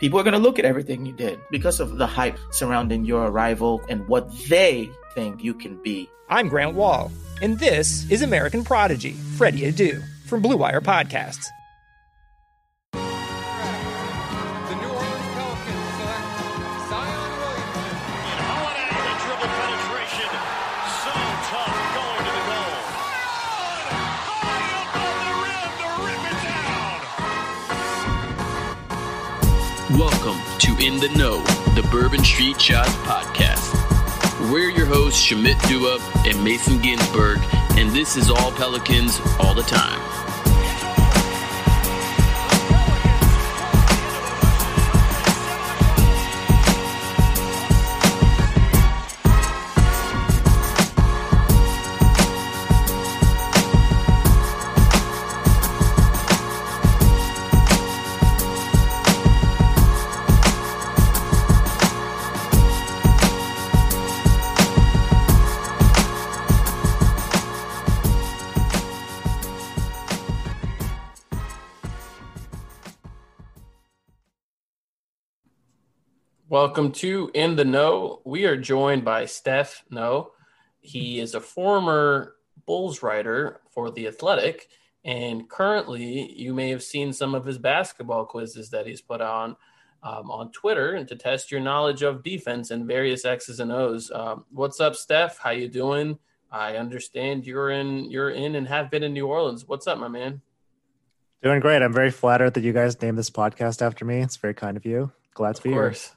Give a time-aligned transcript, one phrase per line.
[0.00, 3.26] People are going to look at everything you did because of the hype surrounding your
[3.26, 6.08] arrival and what they think you can be.
[6.30, 7.12] I'm Grant Wahl,
[7.42, 11.44] and this is American Prodigy, Freddie Adu, from Blue Wire Podcasts.
[30.80, 31.42] In the Know,
[31.74, 33.70] the Bourbon Street Shots podcast.
[34.50, 37.38] We're your hosts, Shamit Dua and Mason Ginsberg,
[37.76, 40.00] and this is all Pelicans all the time.
[76.50, 78.22] Welcome to In the Know.
[78.24, 80.32] We are joined by Steph Noh.
[80.80, 82.34] He is a former
[82.66, 84.66] Bulls writer for The Athletic,
[85.04, 89.54] and currently you may have seen some of his basketball quizzes that he's put on
[90.02, 94.10] um, on Twitter and to test your knowledge of defense and various X's and O's.
[94.12, 95.38] Um, what's up, Steph?
[95.38, 96.18] How you doing?
[96.50, 99.68] I understand you're in you're in and have been in New Orleans.
[99.68, 100.40] What's up, my man?
[101.44, 101.80] Doing great.
[101.80, 104.18] I'm very flattered that you guys named this podcast after me.
[104.18, 105.12] It's very kind of you.
[105.34, 106.16] Glad to Of be course.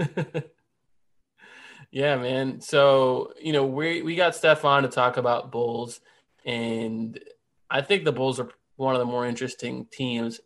[1.90, 2.60] yeah, man.
[2.60, 6.00] So, you know, we we got Steph on to talk about Bulls,
[6.44, 7.18] and
[7.70, 10.40] I think the Bulls are one of the more interesting teams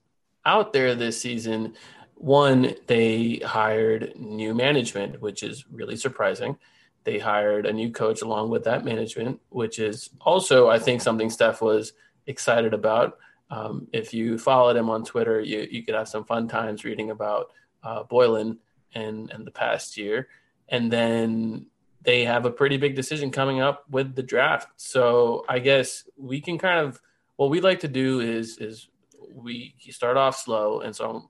[0.44, 1.74] out there this season.
[2.16, 6.56] One, they hired new management, which is really surprising.
[7.04, 11.28] They hired a new coach along with that management, which is also, I think, something
[11.28, 11.92] Steph was
[12.26, 13.18] excited about.
[13.50, 17.10] Um, if you followed him on Twitter, you, you could have some fun times reading
[17.10, 17.50] about
[17.82, 18.56] uh, Boylen
[18.94, 20.28] and, and the past year.
[20.68, 21.66] And then
[22.02, 24.68] they have a pretty big decision coming up with the draft.
[24.76, 27.00] So I guess we can kind of
[27.36, 28.88] what we like to do is is
[29.34, 30.80] we start off slow.
[30.80, 31.28] And so,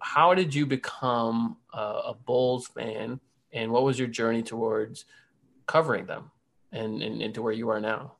[0.00, 3.20] how did you become a, a Bulls fan,
[3.52, 5.04] and what was your journey towards
[5.66, 6.30] covering them,
[6.70, 8.16] and, and into where you are now?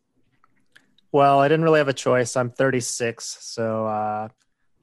[1.12, 2.36] Well, I didn't really have a choice.
[2.36, 4.28] I'm 36, so uh,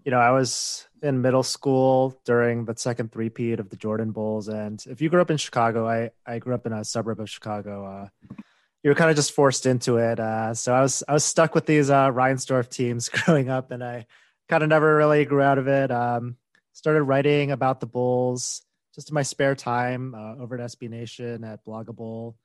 [0.04, 4.48] you know, I was in middle school during the second three-peat of the Jordan Bulls,
[4.48, 7.30] and if you grew up in Chicago, I I grew up in a suburb of
[7.30, 7.86] Chicago.
[7.86, 8.36] Uh,
[8.84, 10.20] you were kind of just forced into it.
[10.20, 13.84] Uh, so I was I was stuck with these uh, Reinsdorf teams growing up, and
[13.84, 14.06] I
[14.48, 15.92] kind of never really grew out of it.
[15.92, 16.38] Um,
[16.74, 18.62] started writing about the Bulls
[18.96, 22.38] just in my spare time uh, over at SB Nation at Blog a Bull,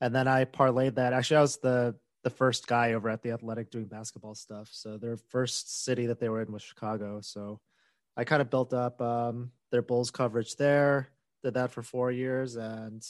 [0.00, 1.12] and then I parlayed that.
[1.12, 1.94] Actually, I was the
[2.28, 4.68] the first guy over at the Athletic doing basketball stuff.
[4.70, 7.20] So their first city that they were in was Chicago.
[7.22, 7.60] So
[8.18, 11.08] I kind of built up um, their Bulls coverage there.
[11.42, 13.00] Did that for four years, and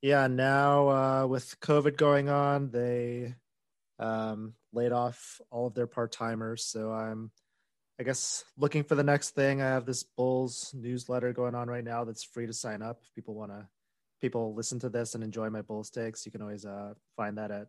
[0.00, 3.34] yeah, now uh, with COVID going on, they
[3.98, 6.64] um, laid off all of their part timers.
[6.64, 7.32] So I'm,
[7.98, 9.60] I guess, looking for the next thing.
[9.60, 13.00] I have this Bulls newsletter going on right now that's free to sign up.
[13.02, 13.66] If people want to,
[14.20, 17.50] people listen to this and enjoy my Bulls takes, you can always uh, find that
[17.50, 17.66] at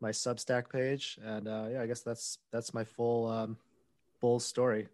[0.00, 1.18] my Substack page.
[1.22, 3.56] And uh, yeah, I guess that's that's my full um,
[4.20, 4.88] Bulls story.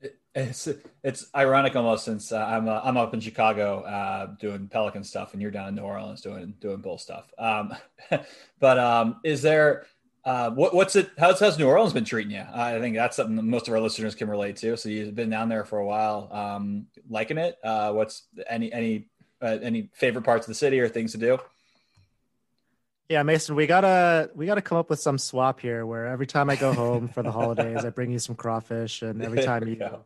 [0.00, 0.68] It, it's
[1.02, 5.32] it's ironic almost since uh, I'm uh, I'm up in Chicago uh, doing Pelican stuff,
[5.32, 7.32] and you're down in New Orleans doing doing Bull stuff.
[7.38, 7.74] Um,
[8.60, 9.86] but um, is there
[10.24, 11.10] uh, what, what's it?
[11.18, 12.44] How's how's New Orleans been treating you?
[12.52, 14.76] I think that's something that most of our listeners can relate to.
[14.76, 16.28] So you've been down there for a while.
[16.30, 17.56] Um, liking it?
[17.64, 19.08] Uh, what's any any
[19.40, 21.38] uh, any favorite parts of the city or things to do?
[23.10, 26.48] Yeah, Mason, we gotta we gotta come up with some swap here where every time
[26.48, 29.74] I go home for the holidays, I bring you some crawfish, and every time you
[29.74, 30.04] go.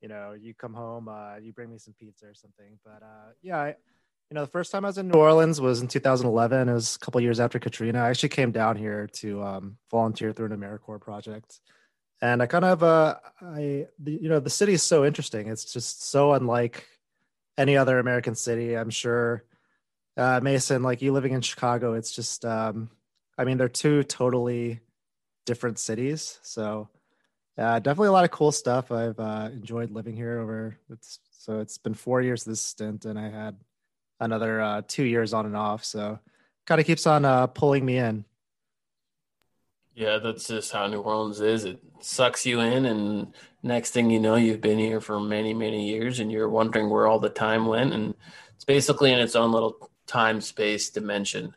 [0.00, 2.78] you know you come home, uh, you bring me some pizza or something.
[2.84, 3.66] But uh, yeah, I,
[4.30, 6.68] you know, the first time I was in New Orleans was in 2011.
[6.68, 7.98] It was a couple years after Katrina.
[7.98, 11.58] I actually came down here to um, volunteer through an AmeriCorps project,
[12.22, 15.48] and I kind of uh, I the, you know the city is so interesting.
[15.48, 16.86] It's just so unlike
[17.56, 18.76] any other American city.
[18.76, 19.42] I'm sure
[20.18, 22.90] uh, Mason, like you living in Chicago, it's just, um,
[23.38, 24.80] I mean, they're two totally
[25.46, 26.38] different cities.
[26.42, 26.88] So,
[27.56, 28.92] uh, definitely a lot of cool stuff.
[28.92, 30.76] I've uh, enjoyed living here over.
[30.90, 33.56] It's so it's been four years this stint, and I had
[34.20, 35.84] another uh, two years on and off.
[35.84, 36.18] So,
[36.66, 38.24] kind of keeps on uh, pulling me in.
[39.94, 41.64] Yeah, that's just how New Orleans is.
[41.64, 43.34] It sucks you in, and
[43.64, 47.08] next thing you know, you've been here for many, many years, and you're wondering where
[47.08, 47.92] all the time went.
[47.92, 48.14] And
[48.54, 51.54] it's basically in its own little time space dimension.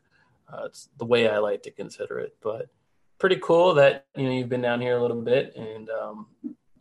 [0.51, 2.69] Uh, it's the way I like to consider it, but
[3.17, 6.27] pretty cool that you know you've been down here a little bit, and um,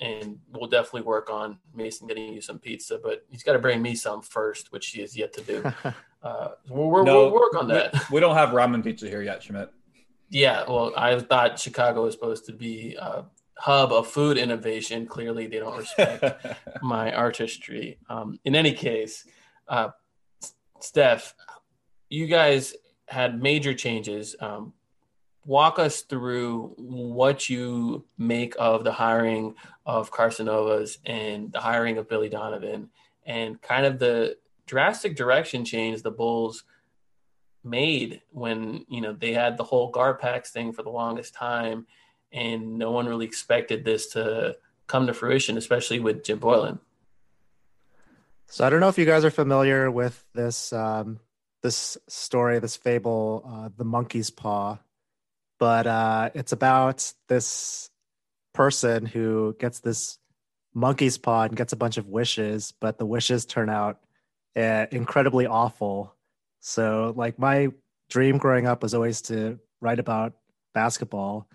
[0.00, 3.80] and we'll definitely work on Mason getting you some pizza, but he's got to bring
[3.80, 5.72] me some first, which he has yet to do.
[6.22, 7.94] Uh, we'll, No, we'll work on that.
[7.94, 9.70] We, we don't have ramen pizza here yet, Shamit.
[10.28, 13.24] Yeah, well, I thought Chicago was supposed to be a
[13.56, 15.06] hub of food innovation.
[15.06, 16.44] Clearly, they don't respect
[16.82, 17.98] my artistry.
[18.10, 19.24] Um, in any case,
[19.66, 19.88] uh,
[20.80, 21.34] Steph,
[22.10, 22.74] you guys
[23.06, 24.36] had major changes.
[24.40, 24.74] Um,
[25.46, 29.54] walk us through what you make of the hiring
[29.86, 32.90] of Karnisovas and the hiring of Billy Donovan,
[33.24, 34.36] and kind of the
[34.66, 36.64] drastic direction change the Bulls
[37.62, 41.86] made when you know they had the whole Garpax thing for the longest time,
[42.32, 44.56] and no one really expected this to
[44.86, 46.80] come to fruition, especially with Jim Boylen.
[48.48, 51.20] So I don't know if you guys are familiar with this um,
[51.62, 54.78] this story, this fable, uh, the monkey's paw,
[55.58, 57.90] but uh, it's about this
[58.54, 60.18] person who gets this
[60.74, 64.00] monkey's paw and gets a bunch of wishes, but the wishes turn out
[64.56, 66.14] uh, incredibly awful.
[66.60, 67.68] So, like my
[68.08, 70.34] dream growing up was always to write about
[70.74, 71.48] basketball.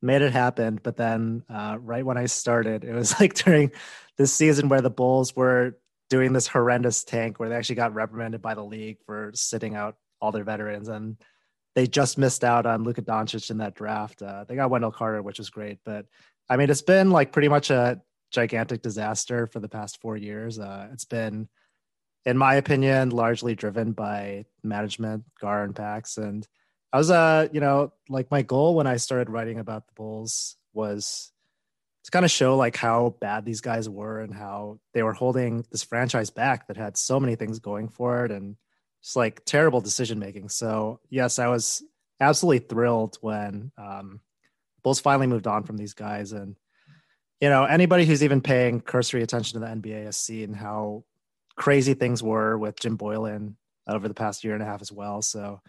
[0.00, 3.72] Made it happen, but then uh, right when I started, it was like during
[4.16, 5.76] this season where the Bulls were
[6.12, 9.96] doing this horrendous tank where they actually got reprimanded by the league for sitting out
[10.20, 11.16] all their veterans and
[11.74, 14.20] they just missed out on Luka Doncic in that draft.
[14.20, 16.04] Uh, they got Wendell Carter, which was great, but
[16.50, 17.98] I mean, it's been like pretty much a
[18.30, 20.58] gigantic disaster for the past four years.
[20.58, 21.48] Uh, it's been,
[22.26, 26.18] in my opinion, largely driven by management, Gar and Pax.
[26.18, 26.46] And
[26.92, 30.58] I was, uh, you know, like my goal when I started writing about the Bulls
[30.74, 31.31] was
[32.04, 35.64] to kind of show like how bad these guys were and how they were holding
[35.70, 38.56] this franchise back that had so many things going for it and
[39.02, 40.48] just like terrible decision making.
[40.48, 41.82] So yes, I was
[42.20, 44.20] absolutely thrilled when um,
[44.82, 46.32] Bulls finally moved on from these guys.
[46.32, 46.56] And
[47.40, 51.04] you know, anybody who's even paying cursory attention to the NBA has seen how
[51.56, 53.54] crazy things were with Jim Boylen
[53.86, 55.22] over the past year and a half as well.
[55.22, 55.60] So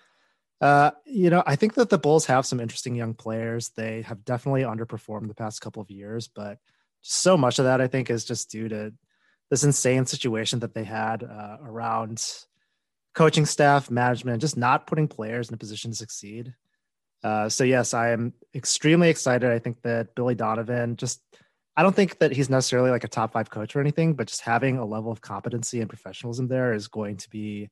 [0.62, 3.70] uh, you know, I think that the Bulls have some interesting young players.
[3.70, 6.58] They have definitely underperformed the past couple of years, but
[7.02, 8.94] so much of that I think is just due to
[9.50, 12.26] this insane situation that they had uh, around
[13.14, 16.54] coaching staff, management, just not putting players in a position to succeed.
[17.24, 19.52] Uh, so yes, I am extremely excited.
[19.52, 21.22] I think that Billy Donovan just
[21.76, 24.42] I don't think that he's necessarily like a top five coach or anything, but just
[24.42, 27.70] having a level of competency and professionalism there is going to be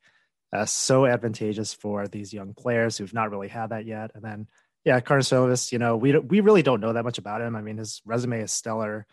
[0.54, 4.12] uh, so advantageous for these young players who've not really had that yet.
[4.16, 4.48] And then,
[4.84, 7.56] yeah, Karnisovas, you know, we we really don't know that much about him.
[7.56, 9.06] I mean, his resume is stellar,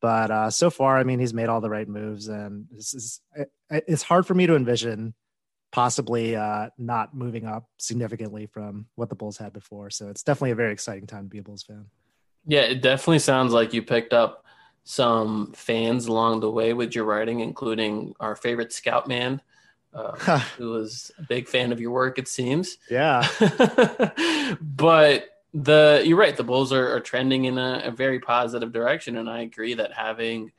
[0.00, 3.20] but uh, so far, I mean, he's made all the right moves, and this is
[3.34, 5.14] it, it's hard for me to envision
[5.70, 9.90] possibly uh, not moving up significantly from what the Bulls had before.
[9.90, 11.86] So it's definitely a very exciting time to be a Bulls fan.
[12.46, 14.44] Yeah, it definitely sounds like you picked up
[14.84, 19.42] some fans along the way with your writing, including our favorite scout man,
[19.94, 22.78] uh, who was a big fan of your work, it seems.
[22.90, 23.26] Yeah.
[24.60, 29.16] but the you're right, the Bulls are, are trending in a, a, very positive direction,
[29.16, 30.52] and I agree that having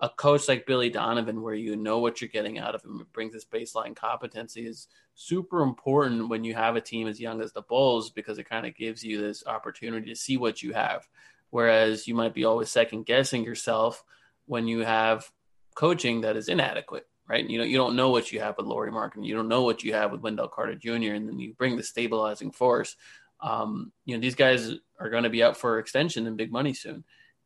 [0.00, 3.12] a coach like Billy Donovan, where you know what you're getting out of him, it
[3.12, 7.52] brings this baseline competency, is super important when you have a team as young as
[7.52, 11.06] the Bulls because it kind of gives you this opportunity to see what you have.
[11.50, 14.02] Whereas you might be always second guessing yourself
[14.46, 15.30] when you have
[15.74, 17.48] coaching that is inadequate right?
[17.48, 19.84] You know, you don't know what you have with Lauri Markkanen, you don't know what
[19.84, 22.96] you have with Wendell Carter Jr., and then you bring the stabilizing force.
[23.40, 26.74] Um, you know, these guys are going to be out for extension and big money
[26.74, 27.04] soon,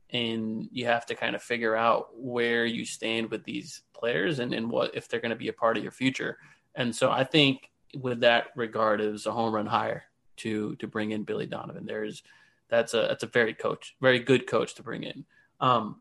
[0.09, 4.55] and you have to kind of figure out where you stand with these players and,
[4.55, 6.39] and what if they're going to be a part of your future.
[6.75, 10.05] And so I think with that regard, it was a home run hire
[10.39, 11.85] to to bring in Billy Donovan.
[11.85, 12.23] There's
[12.69, 15.27] that's a that's a very coach, very good coach to bring in.
[15.61, 16.01] Um,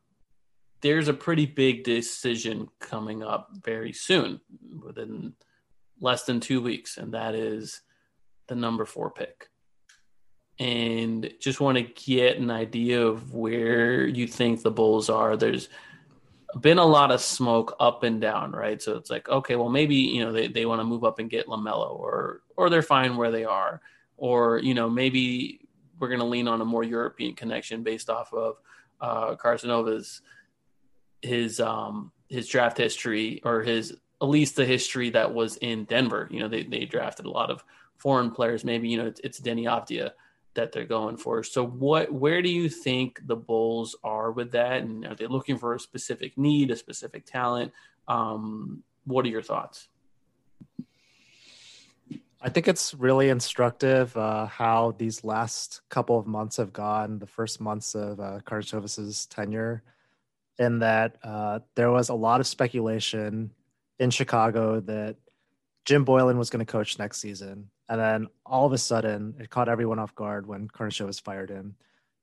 [0.83, 4.41] there's a pretty big decision coming up very soon,
[4.85, 5.33] within
[6.01, 7.81] less than two weeks, and that is
[8.47, 9.49] the number four pick.
[10.59, 15.37] And just want to get an idea of where you think the Bulls are.
[15.37, 15.69] There's
[16.59, 18.81] been a lot of smoke up and down, right?
[18.81, 21.29] So it's like, okay, well, maybe you know they, they want to move up and
[21.29, 23.81] get Lamelo, or or they're fine where they are,
[24.17, 25.61] or you know maybe
[25.97, 28.57] we're going to lean on a more European connection based off of
[28.99, 30.21] uh, Karnisovas's
[31.23, 36.27] his um his draft history or his at least the history that was in Denver.
[36.31, 37.63] You know, they they drafted a lot of
[37.97, 38.63] foreign players.
[38.63, 40.11] Maybe you know it's, it's Deni Avdija
[40.55, 41.43] that they're going for.
[41.43, 44.81] So what where do you think the Bulls are with that?
[44.81, 47.71] And are they looking for a specific need, a specific talent?
[48.07, 49.87] Um, what are your thoughts?
[52.45, 57.25] I think it's really instructive uh, how these last couple of months have gone, the
[57.25, 59.81] first months of uh, Karnisovas's tenure,
[60.59, 63.51] in that uh, there was a lot of speculation
[63.99, 65.15] in Chicago that
[65.85, 67.69] Jim Boylen was going to coach next season.
[67.89, 71.75] And then all of a sudden, it caught everyone off guard when Karnisovas fired him.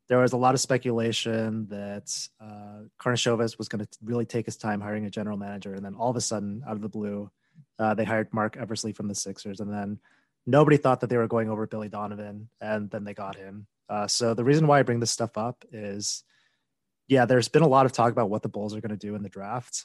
[0.08, 4.56] There was a lot of speculation that uh, Karnisovas was going to really take his
[4.56, 5.74] time hiring a general manager.
[5.74, 7.30] And then all of a sudden, out of the blue,
[7.78, 9.60] uh, they hired Marc Eversley from the Sixers.
[9.60, 10.00] And then
[10.46, 12.48] nobody thought that they were going over Billy Donovan.
[12.60, 13.66] And then they got him.
[13.88, 16.24] Uh, so the reason why I bring this stuff up is,
[17.10, 19.16] yeah, there's been a lot of talk about what the Bulls are going to do
[19.16, 19.84] in the draft.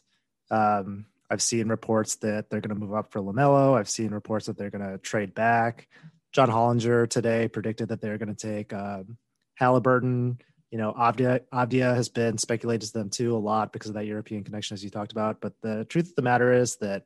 [0.52, 3.76] Um, I've seen reports that they're going to move up for LaMelo.
[3.76, 5.88] I've seen reports that they're going to trade back.
[6.32, 9.18] John Hollinger today predicted that they're going to take um,
[9.56, 10.38] Halliburton.
[10.70, 14.06] You know, Avdija, Avdija has been speculated to them too a lot because of that
[14.06, 15.42] European connection, as you talked about.
[15.42, 17.06] But the truth of the matter is that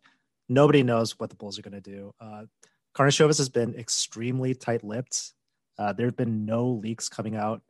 [0.50, 2.14] nobody knows what the Bulls are going to do.
[2.20, 2.44] Uh,
[2.94, 5.32] Karnisovas has been extremely tight lipped.
[5.78, 7.62] Uh, there have been no leaks coming out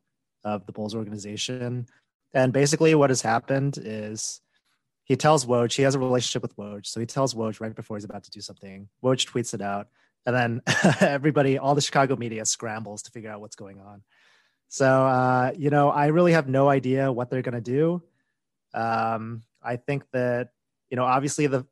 [0.44, 1.86] of the Bulls organization.
[2.34, 4.42] And basically, what has happened is
[5.04, 6.86] he tells Woj, he has a relationship with Woj.
[6.86, 8.88] So he tells Woj right before he's about to do something.
[9.04, 9.88] Woj tweets it out.
[10.26, 10.62] And then
[11.02, 14.04] everybody, all the Chicago media scrambles to figure out what's going on.
[14.68, 18.04] So, uh, you know, I really have no idea what they're going to do.
[18.74, 20.50] Um, I think that,
[20.92, 21.66] you know, obviously the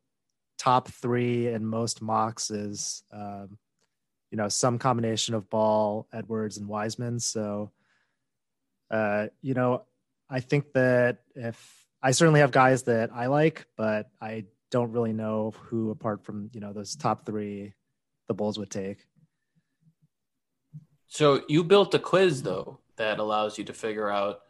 [0.58, 3.60] top three in most mocks is, um,
[4.32, 7.20] you know, some combination of Ball, Edwards, and Wiseman.
[7.20, 7.72] So,
[8.90, 9.84] uh, you know,
[10.30, 15.14] I think that if I certainly have guys that I like, but I don't really
[15.14, 17.74] know who, apart from you know those top three,
[18.28, 19.06] the Bulls would take.
[21.08, 24.42] So you built a quiz though that allows you to figure out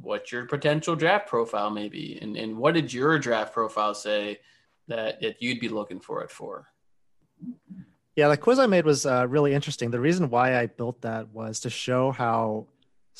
[0.00, 4.40] what your potential draft profile may be, and and what did your draft profile say
[4.88, 6.68] that that you'd be looking for it for?
[8.16, 9.90] Yeah, the quiz I made was uh, really interesting.
[9.92, 12.66] The reason why I built that was to show how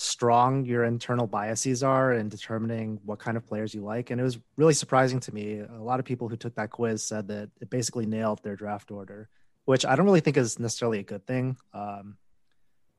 [0.01, 4.11] strong your internal biases are in determining what kind of players you like.
[4.11, 5.59] And it was really surprising to me.
[5.59, 8.93] A lot of people who took that quiz said that it basically nailed their draft
[8.93, 9.29] order,
[9.65, 11.57] which I don't really think is necessarily a good thing.
[11.75, 12.17] Um,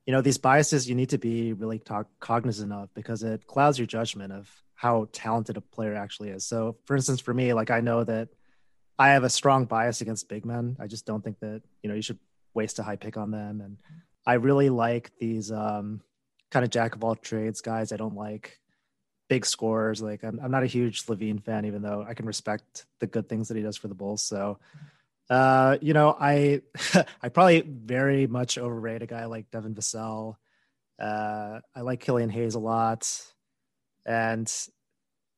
[0.05, 1.81] you know, these biases you need to be really
[2.19, 6.45] cognizant of because it clouds your judgment of how talented a player actually is.
[6.45, 8.27] So, for instance, for me, like I know that
[8.97, 10.75] I have a strong bias against big men.
[10.81, 12.19] I just don't think that, you know, you should
[12.53, 13.61] waste a high pick on them.
[13.61, 13.77] And
[14.27, 16.01] I really like these, um,
[16.51, 17.91] kind of jack of all trades guys.
[17.91, 18.59] I don't like
[19.29, 20.01] big scores.
[20.01, 23.29] Like I'm, I'm not a huge LaVine fan, even though I can respect the good
[23.29, 24.23] things that he does for the Bulls.
[24.23, 24.59] So,
[25.29, 26.61] uh, you know, I
[27.21, 30.35] I probably very much overrate a guy like Devin Vassell.
[30.99, 33.09] Uh, I like Killian Hayes a lot,
[34.05, 34.51] and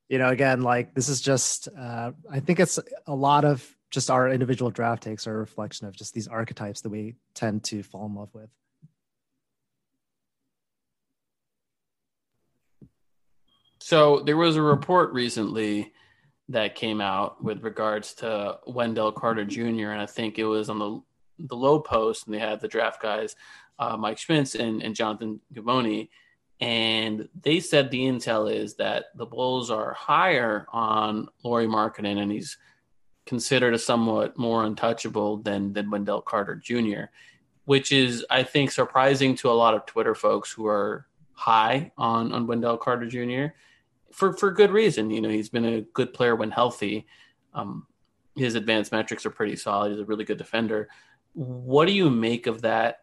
[0.10, 4.10] you know, again, like this is just uh, I think it's a lot of just
[4.10, 7.84] our individual draft takes are a reflection of just these archetypes that we tend to
[7.84, 8.50] fall in love with.
[13.81, 15.91] So there was a report recently
[16.50, 19.89] that came out with regards to Wendell Carter Jr.
[19.89, 21.01] and I think it was on the
[21.47, 23.35] the Lowe Post, and they had the draft guys,
[23.79, 26.09] uh, Mike Schmitz and, and Jonathan Givony,
[26.59, 32.31] and they said the intel is that the Bulls are higher on Lauri Markkanen, and
[32.31, 32.59] he's
[33.25, 37.05] considered a somewhat more untouchable than than Wendell Carter Jr.,
[37.65, 42.31] which is I think surprising to a lot of Twitter folks who are high on
[42.31, 43.55] on Wendell Carter Jr
[44.12, 45.10] for for good reason.
[45.10, 47.06] You know, he's been a good player when healthy.
[47.53, 47.88] Um,
[48.36, 49.91] his advanced metrics are pretty solid.
[49.91, 50.89] He's a really good defender.
[51.34, 53.00] What do you make of that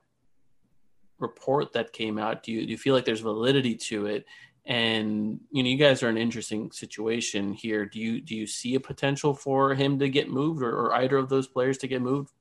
[1.18, 2.42] report that came out?
[2.42, 4.26] Do you do you feel like there's validity to it?
[4.66, 7.86] And you know, you guys are in an interesting situation here.
[7.86, 11.16] Do you do you see a potential for him to get moved, or, or either
[11.16, 12.32] of those players to get moved?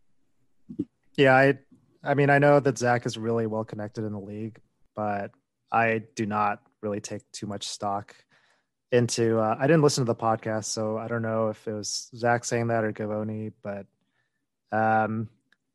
[1.16, 1.58] Yeah, I
[2.04, 4.60] I mean, I know that Zach is really well connected in the league,
[4.96, 5.32] but
[5.72, 8.16] I do not really take too much stock
[8.92, 9.40] into.
[9.40, 12.46] Uh, I didn't listen to the podcast, so I don't know if it was Zach
[12.46, 13.86] saying that or Givony, but
[14.72, 15.30] um,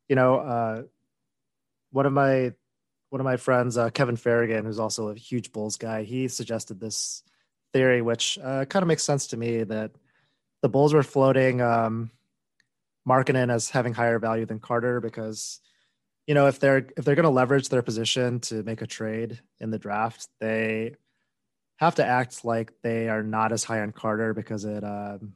[0.07, 0.83] you know, uh,
[1.91, 2.53] one of my
[3.09, 6.79] one of my friends, uh, Kevin Ferrigan, who's also a huge Bulls guy, he suggested
[6.79, 7.21] this
[7.71, 9.91] theory, which uh, kind of makes sense to me that
[10.61, 12.09] the Bulls were floating um,
[13.07, 15.59] Markkanen as having higher value than Carter because
[16.25, 19.39] you know if they're if they're going to leverage their position to make a trade
[19.59, 20.95] in the draft, they
[21.77, 25.33] have to act like they are not as high on Carter because it, um,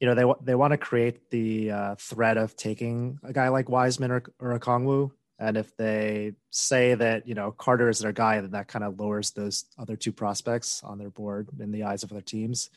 [0.00, 3.68] you know, they they want to create the uh, threat of taking a guy like
[3.68, 8.40] Wiseman or or Okongwu, and if they say that you know Carter is their guy,
[8.40, 12.02] then that kind of lowers those other two prospects on their board in the eyes
[12.02, 12.70] of other teams.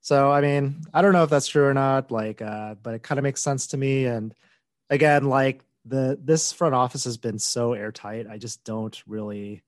[0.00, 3.02] So I mean, I don't know if that's true or not, like, uh, but it
[3.02, 4.06] kind of makes sense to me.
[4.06, 4.34] And
[4.88, 9.62] again, like the this front office has been so airtight, I just don't really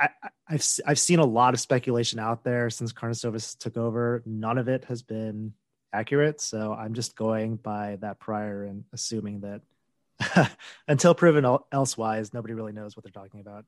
[0.00, 0.08] I,
[0.48, 4.22] have I've seen a lot of speculation out there since Karnisovas took over.
[4.24, 5.52] None of it has been
[5.92, 10.56] accurate, so I'm just going by that prior and assuming that
[10.88, 13.64] until proven elsewise, nobody really knows what they're talking about.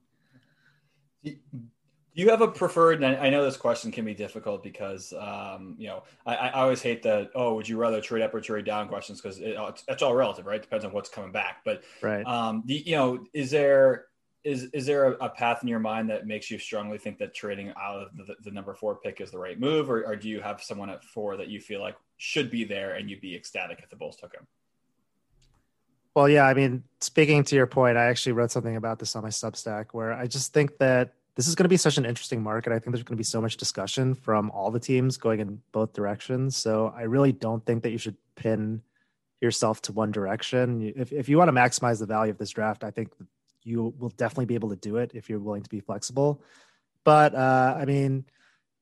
[1.22, 3.02] Do you have a preferred?
[3.02, 7.02] I know this question can be difficult because um, you know I, I, always hate
[7.02, 10.02] the oh would you rather trade up or trade down questions because it, it's, it's,
[10.02, 10.60] all relative, right?
[10.60, 11.58] Depends on what's coming back.
[11.64, 14.06] But right, um, the, you know, is there
[14.44, 17.34] is is there a, a, path in your mind that makes you strongly think that
[17.34, 20.28] trading out of the, the, number four pick is the right move, or, or, do
[20.28, 23.36] you have someone at four that you feel like should be there and you'd be
[23.36, 24.46] ecstatic if the Bulls took him?
[26.14, 29.22] Well, yeah, I mean, speaking to your point, I actually wrote something about this on
[29.22, 32.42] my Substack where I just think that this is going to be such an interesting
[32.42, 32.72] market.
[32.72, 35.62] I think there's going to be so much discussion from all the teams going in
[35.72, 36.56] both directions.
[36.56, 38.82] So I really don't think that you should pin
[39.40, 40.92] yourself to one direction.
[40.94, 43.10] If, if you want to maximize the value of this draft, I think
[43.64, 46.42] you will definitely be able to do it if you're willing to be flexible.
[47.04, 48.24] But uh, I mean,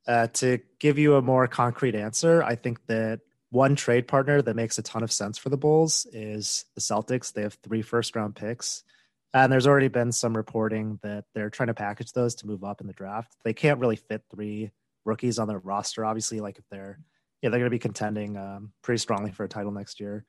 [0.06, 4.56] uh, to give you a more concrete answer, I think that one trade partner that
[4.56, 7.32] makes a ton of sense for the Bulls is the Celtics.
[7.32, 8.84] They have three first round picks.
[9.32, 12.80] And there's already been some reporting that they're trying to package those to move up
[12.80, 13.36] in the draft.
[13.44, 14.72] They can't really fit three
[15.04, 16.40] rookies on their roster, obviously.
[16.40, 16.98] Like if they're,
[17.40, 20.24] yeah, they're going to be contending um, pretty strongly for a title next year.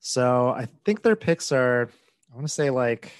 [0.00, 1.90] So I think their picks are,
[2.30, 3.12] I want to say like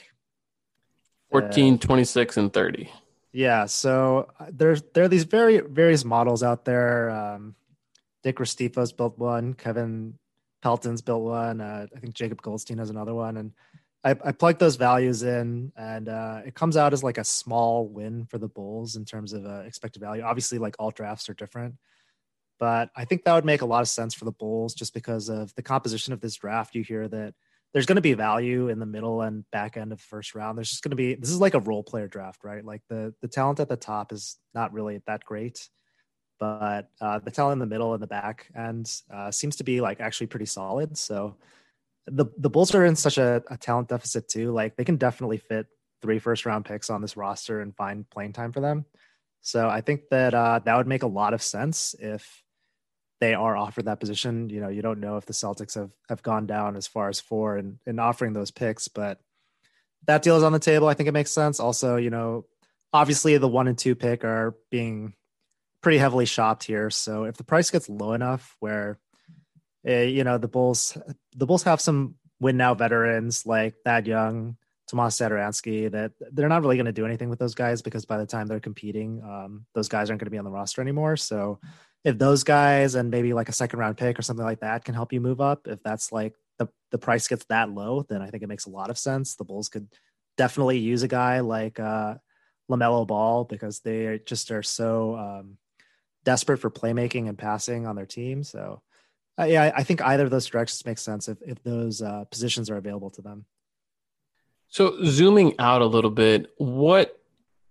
[1.33, 2.91] 14, 26, and 30.
[3.33, 3.67] Yeah.
[3.67, 7.11] So uh, there's there are these very various models out there.
[7.11, 7.55] Um,
[8.25, 9.55] Nick Restifo's built one.
[9.55, 10.19] Kevin
[10.63, 11.61] Pelton's built one.
[11.61, 13.37] Uh, I think Jacob Goldstein has another one.
[13.37, 13.53] And
[14.05, 17.87] I, I plugged those values in, and uh, it comes out as like a small
[17.87, 20.23] win for the Bulls in terms of uh, expected value.
[20.23, 21.77] Obviously, like all drafts are different,
[22.59, 25.29] but I think that would make a lot of sense for the Bulls just because
[25.29, 26.75] of the composition of this draft.
[26.75, 27.35] You hear that
[27.73, 30.59] there's going to be value in the middle and back end of the first round.
[30.59, 32.65] There's just going to be this is like a role player draft, right?
[32.65, 35.69] Like the the talent at the top is not really that great,
[36.39, 39.81] but uh, the talent in the middle and the back end uh, seems to be
[39.81, 40.99] like actually pretty solid.
[40.99, 41.37] So
[42.07, 44.53] the the Bulls are in such a, a talent deficit too.
[44.53, 45.67] Like they can definitely fit
[46.03, 48.85] three first round picks on this roster and find playing time for them.
[49.41, 52.42] So I think that uh, that would make a lot of sense if
[53.23, 54.51] they are offered that position.
[54.51, 57.21] You know, you don't know if the Celtics have have gone down as far as
[57.21, 59.21] four and in, in offering those picks, but
[60.09, 60.89] that deal is on the table.
[60.89, 61.61] I think it makes sense.
[61.61, 62.47] Also, you know,
[62.93, 65.15] obviously the one and two pick are being
[65.83, 66.91] pretty heavily shopped here.
[66.91, 68.99] So if the price gets low enough where
[69.89, 70.99] uh, you know the Bulls
[71.37, 74.57] the Bulls have some win now veterans like Thad Young,
[74.89, 78.19] Tomas Satoransky that they're not really going to do anything with those guys because by
[78.19, 81.17] the time they're competing, um, those guys aren't going to be on the roster anymore.
[81.17, 81.61] So
[82.05, 84.95] if those guys and maybe like a second round pick or something like that can
[84.95, 88.29] help you move up, if that's like the, the price gets that low, then I
[88.29, 89.37] think it makes a lot of sense.
[89.37, 89.89] The Bulls could
[90.37, 92.15] definitely use a guy like uh,
[92.71, 95.59] LaMelo Ball because they just are so um,
[96.25, 98.43] desperate for playmaking and passing on their team.
[98.43, 98.83] So,
[99.39, 102.69] uh, yeah, I, think either of those directions makes sense if, if those uh, positions
[102.71, 103.47] are available to them.
[104.69, 107.19] So, zooming out a little bit, what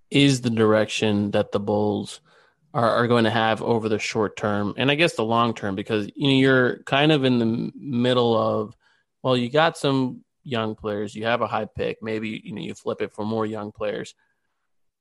[0.10, 2.22] is the direction that the Bulls
[2.74, 5.76] are, are going to have over the short term and I guess the long term
[5.76, 8.76] because you know you're kind of in the middle of
[9.24, 12.74] well you got some young players you have a high pick maybe you know you
[12.74, 14.16] flip it for more young players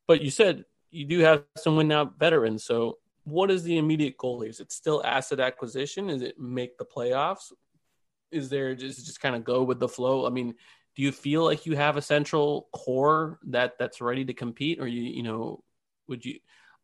[0.06, 4.16] but you said you do have some win now veterans so what is the immediate
[4.16, 4.42] goal?
[4.42, 6.10] Is it still asset acquisition?
[6.10, 7.52] Is it make the playoffs?
[8.30, 10.26] Is there just just kind of go with the flow?
[10.26, 10.54] I mean,
[10.96, 14.86] do you feel like you have a central core that that's ready to compete, or
[14.86, 15.62] you you know
[16.08, 16.38] would you?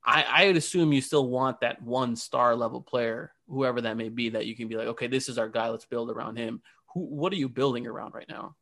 [0.07, 4.09] I, I would assume you still want that one star level player, whoever that may
[4.09, 5.69] be, that you can be like, okay, this is our guy.
[5.69, 6.63] Let's build around him.
[6.95, 8.55] Who, what are you building around right now?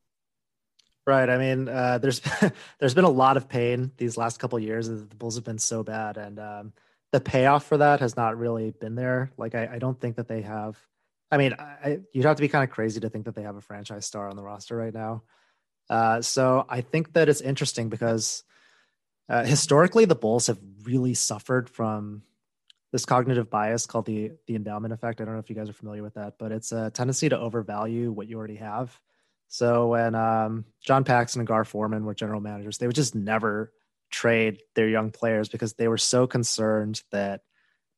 [1.06, 1.28] Right.
[1.28, 2.22] I mean, uh, there's
[2.78, 4.88] there's been a lot of pain these last couple years.
[4.88, 6.72] The Bulls have been so bad, and um,
[7.12, 9.30] the payoff for that has not really been there.
[9.36, 10.78] Like, I, I don't think that they have.
[11.30, 13.56] I mean, I, you'd have to be kind of crazy to think that they have
[13.56, 15.24] a franchise star on the roster right now.
[15.90, 18.44] Uh, so I think that it's interesting because
[19.28, 22.22] uh, historically the Bulls have really suffered from
[22.92, 25.20] this cognitive bias called the the endowment effect.
[25.20, 27.38] I don't know if you guys are familiar with that, but it's a tendency to
[27.38, 28.98] overvalue what you already have.
[29.48, 33.72] So when um, John Paxson and Gar Forman were general managers, they would just never
[34.10, 37.40] trade their young players because they were so concerned that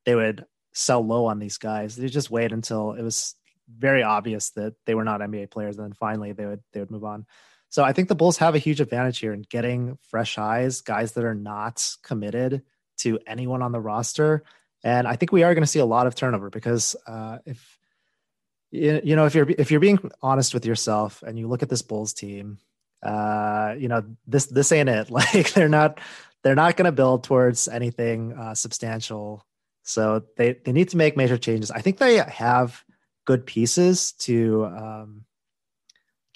[0.04, 1.96] they would sell low on these guys.
[1.96, 3.34] They just wait until it was
[3.68, 6.90] very obvious that they were not NBA players, and then finally they would they would
[6.90, 7.26] move on.
[7.68, 11.12] So I think the Bulls have a huge advantage here in getting fresh eyes, guys
[11.12, 12.62] that are not committed
[12.98, 14.44] to anyone on the roster.
[14.84, 17.78] And I think we are going to see a lot of turnover because uh, if
[18.70, 21.82] you know if you're if you're being honest with yourself and you look at this
[21.82, 22.58] Bulls team,
[23.02, 25.10] uh, you know this this ain't it.
[25.10, 26.00] Like they're not
[26.42, 29.44] they're not going to build towards anything uh, substantial.
[29.82, 31.70] So they they need to make major changes.
[31.70, 32.84] I think they have
[33.24, 35.24] good pieces to um,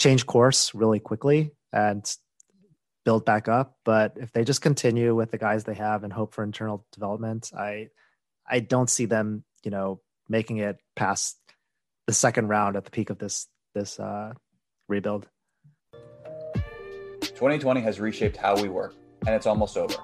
[0.01, 2.17] change course really quickly and
[3.05, 3.77] build back up.
[3.85, 7.53] But if they just continue with the guys they have and hope for internal development,
[7.57, 7.89] I
[8.49, 11.39] I don't see them, you know, making it past
[12.09, 14.33] the second round at the peak of this this uh,
[14.89, 15.29] rebuild.
[17.21, 18.95] 2020 has reshaped how we work,
[19.27, 19.95] and it's almost over.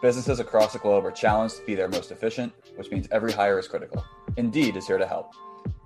[0.00, 3.58] Businesses across the globe are challenged to be their most efficient, which means every hire
[3.58, 4.04] is critical.
[4.36, 5.32] Indeed is here to help.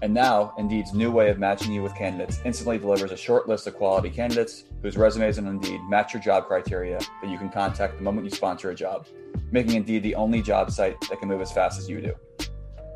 [0.00, 3.66] And now, Indeed's new way of matching you with candidates instantly delivers a short list
[3.66, 7.96] of quality candidates whose resumes on Indeed match your job criteria that you can contact
[7.96, 9.08] the moment you sponsor a job,
[9.50, 12.14] making Indeed the only job site that can move as fast as you do.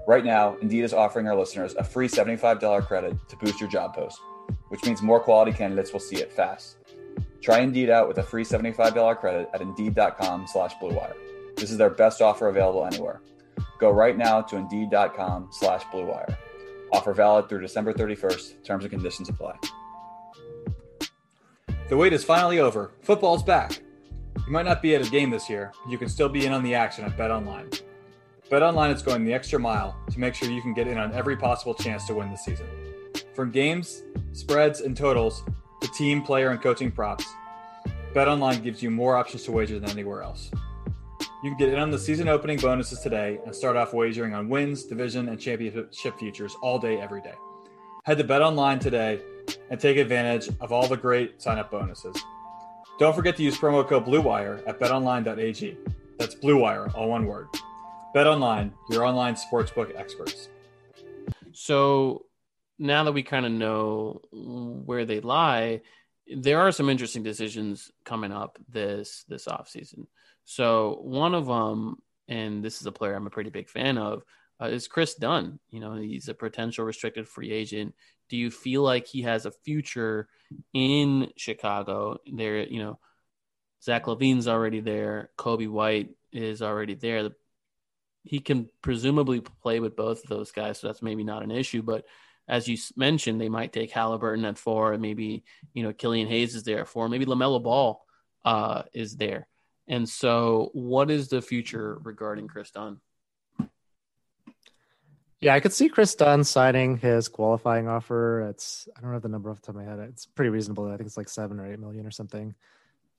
[0.07, 3.95] Right now, Indeed is offering our listeners a free $75 credit to boost your job
[3.95, 4.21] post,
[4.69, 6.77] which means more quality candidates will see it fast.
[7.41, 11.15] Try Indeed out with a free $75 credit at Indeed.com slash BlueWire.
[11.57, 13.21] This is their best offer available anywhere.
[13.81, 16.37] Go right now to Indeed.com slash BlueWire.
[16.93, 18.65] Offer valid through December 31st.
[18.65, 19.57] Terms and conditions apply.
[21.89, 22.93] The wait is finally over.
[23.03, 23.83] Football's back.
[24.47, 26.53] You might not be at a game this year, but you can still be in
[26.53, 27.83] on the action at BetOnline.
[28.51, 31.37] BetOnline is going the extra mile to make sure you can get in on every
[31.37, 32.67] possible chance to win this season.
[33.35, 34.03] From games,
[34.33, 35.43] spreads, and totals
[35.81, 37.27] to team, player, and coaching props,
[38.15, 40.51] BetOnline gives you more options to wager than anywhere else.
[41.43, 44.49] You can get in on the season opening bonuses today and start off wagering on
[44.49, 47.35] wins, division, and championship futures all day, every day.
[48.05, 49.21] Head to BetOnline today
[49.69, 52.15] and take advantage of all the great sign up bonuses.
[53.01, 55.77] Don't forget to use promo code BLUEWIRE at betonline.ag.
[56.17, 57.49] That's BLUEWIRE, all one word.
[58.15, 60.49] BetOnline, your online sportsbook experts.
[61.51, 62.27] So
[62.79, 65.81] now that we kind of know where they lie,
[66.33, 70.07] there are some interesting decisions coming up this this offseason.
[70.45, 71.97] So one of them,
[72.29, 74.23] and this is a player I'm a pretty big fan of,
[74.61, 75.59] uh, is Kris Dunn.
[75.71, 77.95] You know, he's a potential restricted free agent.
[78.29, 80.29] Do you feel like he has a future
[80.73, 82.19] in Chicago?
[82.33, 82.99] There, you know,
[83.83, 85.31] Zach LaVine's already there.
[85.37, 87.31] Coby White is already there.
[88.25, 91.83] He can presumably play with both of those guys, so that's maybe not an issue.
[91.83, 92.05] But
[92.47, 96.55] as you mentioned, they might take Halliburton at four, and maybe you know Killian Hayes
[96.55, 98.05] is there at four, maybe Lamelo Ball
[98.45, 99.49] uh, is there.
[99.89, 103.01] And so, what is the future regarding Kris Dunn?
[105.41, 108.49] Yeah, I could see Kris Dunn signing his qualifying offer.
[108.49, 109.99] It's I don't know the number off the top of my head.
[110.11, 110.87] It's pretty reasonable.
[110.87, 112.55] I think it's like seven or eight million or something.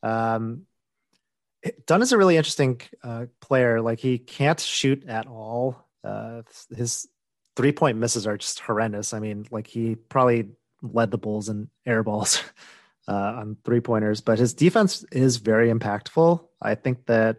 [0.02, 0.64] Um,
[1.86, 3.82] Dunn is a really interesting uh, player.
[3.82, 5.86] Like he can't shoot at all.
[6.02, 7.08] Uh, his
[7.58, 9.14] three point misses are just horrendous.
[9.14, 10.50] I mean, like he probably
[10.82, 12.42] led the Bulls in air balls
[13.08, 16.46] uh, on three pointers, but his defense is very impactful.
[16.62, 17.38] I think that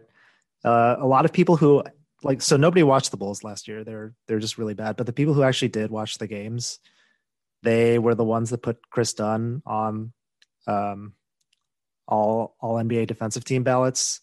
[0.63, 1.83] uh, a lot of people who
[2.23, 3.83] like so nobody watched the Bulls last year.
[3.83, 4.97] They're they're just really bad.
[4.97, 6.79] But the people who actually did watch the games,
[7.63, 10.11] they were the ones that put Kris Dunn on
[10.67, 11.13] um,
[12.07, 14.21] all all NBA defensive team ballots.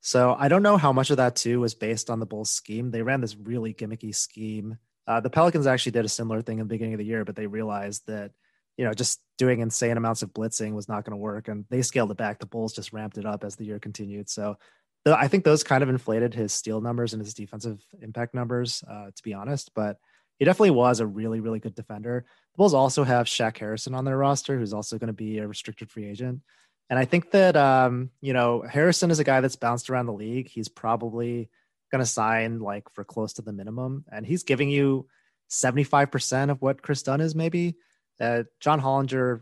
[0.00, 2.90] So I don't know how much of that too was based on the Bulls scheme.
[2.90, 4.78] They ran this really gimmicky scheme.
[5.06, 7.36] Uh, the Pelicans actually did a similar thing in the beginning of the year, but
[7.36, 8.32] they realized that
[8.76, 11.48] you know, just doing insane amounts of blitzing was not going to work.
[11.48, 12.38] And they scaled it back.
[12.38, 14.30] The Bulls just ramped it up as the year continued.
[14.30, 14.56] So
[15.04, 19.06] I think those kind of inflated his steal numbers and his defensive impact numbers, uh,
[19.14, 19.72] to be honest.
[19.74, 19.98] But
[20.38, 22.24] he definitely was a really, really good defender.
[22.52, 25.46] The Bulls also have Shaq Harrison on their roster, who's also going to be a
[25.46, 26.40] restricted free agent.
[26.88, 30.12] And I think that, um, you know, Harrison is a guy that's bounced around the
[30.12, 30.48] league.
[30.48, 31.48] He's probably
[31.90, 34.04] going to sign like for close to the minimum.
[34.10, 35.06] And he's giving you
[35.50, 37.76] 75% of what Kris Dunn is, maybe.
[38.20, 39.40] Uh, John Hollinger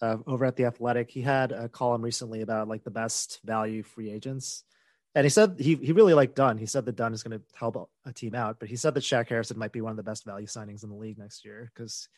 [0.00, 3.82] uh, over at The Athletic, he had a column recently about like the best value
[3.82, 4.64] free agents.
[5.14, 6.58] And he said he, he really liked Dunn.
[6.58, 9.04] He said that Dunn is going to help a team out, but he said that
[9.04, 11.70] Shaq Harrison might be one of the best value signings in the league next year
[11.72, 12.08] because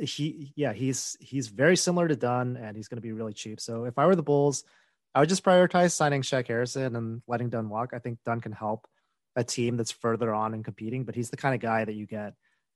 [0.00, 3.60] he, yeah, he's he's very similar to Dunn and he's going to be really cheap.
[3.60, 4.64] So if I were the Bulls,
[5.14, 7.90] I would just prioritize signing Shaq Harrison and letting Dunn walk.
[7.94, 8.88] I think Dunn can help
[9.36, 12.06] a team that's further on and competing, but he's the kind of guy that you
[12.06, 12.34] get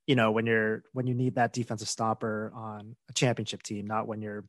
[0.09, 4.09] you know when you're when you need that defensive stopper on a championship team not
[4.09, 4.45] when you're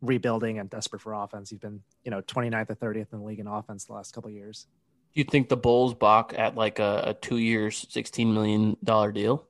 [0.00, 1.52] rebuilding and desperate for offense.
[1.52, 4.30] You've been you know 29th or 30th in the league in offense the last couple
[4.30, 4.66] years.
[5.14, 9.12] Do you think the bulls balk at like a, a two years 16 million dollar
[9.12, 9.46] deal?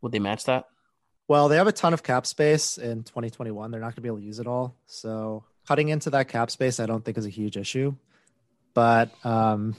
[0.00, 0.66] Would they match that?
[1.28, 4.08] Well they have a ton of cap space in 2021 they're not going to be
[4.08, 4.76] able to use it all.
[4.86, 7.94] So cutting into that cap space i don't think is a huge issue.
[8.74, 9.76] But um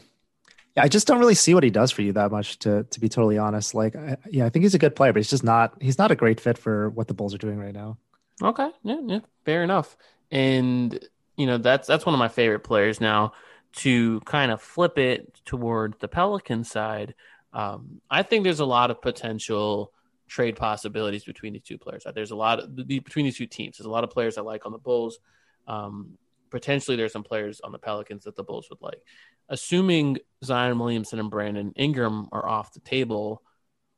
[0.75, 2.59] yeah, I just don't really see what he does for you that much.
[2.59, 5.19] To to be totally honest, like, I, yeah, I think he's a good player, but
[5.19, 5.75] he's just not.
[5.81, 7.97] He's not a great fit for what the Bulls are doing right now.
[8.41, 9.95] Okay, yeah, yeah, fair enough.
[10.31, 10.97] And
[11.37, 13.33] you know, that's that's one of my favorite players now.
[13.77, 17.15] To kind of flip it toward the Pelican side,
[17.53, 19.91] um, I think there's a lot of potential
[20.27, 22.05] trade possibilities between these two players.
[22.13, 23.77] There's a lot of between these two teams.
[23.77, 25.19] There's a lot of players I like on the Bulls.
[25.67, 26.17] Um,
[26.53, 29.01] potentially, there's some players on the Pelicans that the Bulls would like
[29.49, 33.41] assuming Zion Williamson and Brandon Ingram are off the table,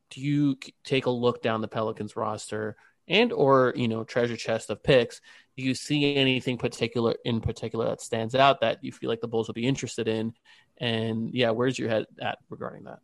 [0.09, 2.75] do you take a look down the Pelicans roster
[3.07, 5.21] and or you know treasure chest of picks?
[5.57, 9.27] Do you see anything particular in particular that stands out that you feel like the
[9.27, 10.33] Bulls will be interested in?
[10.77, 12.99] And yeah, where's your head at regarding that?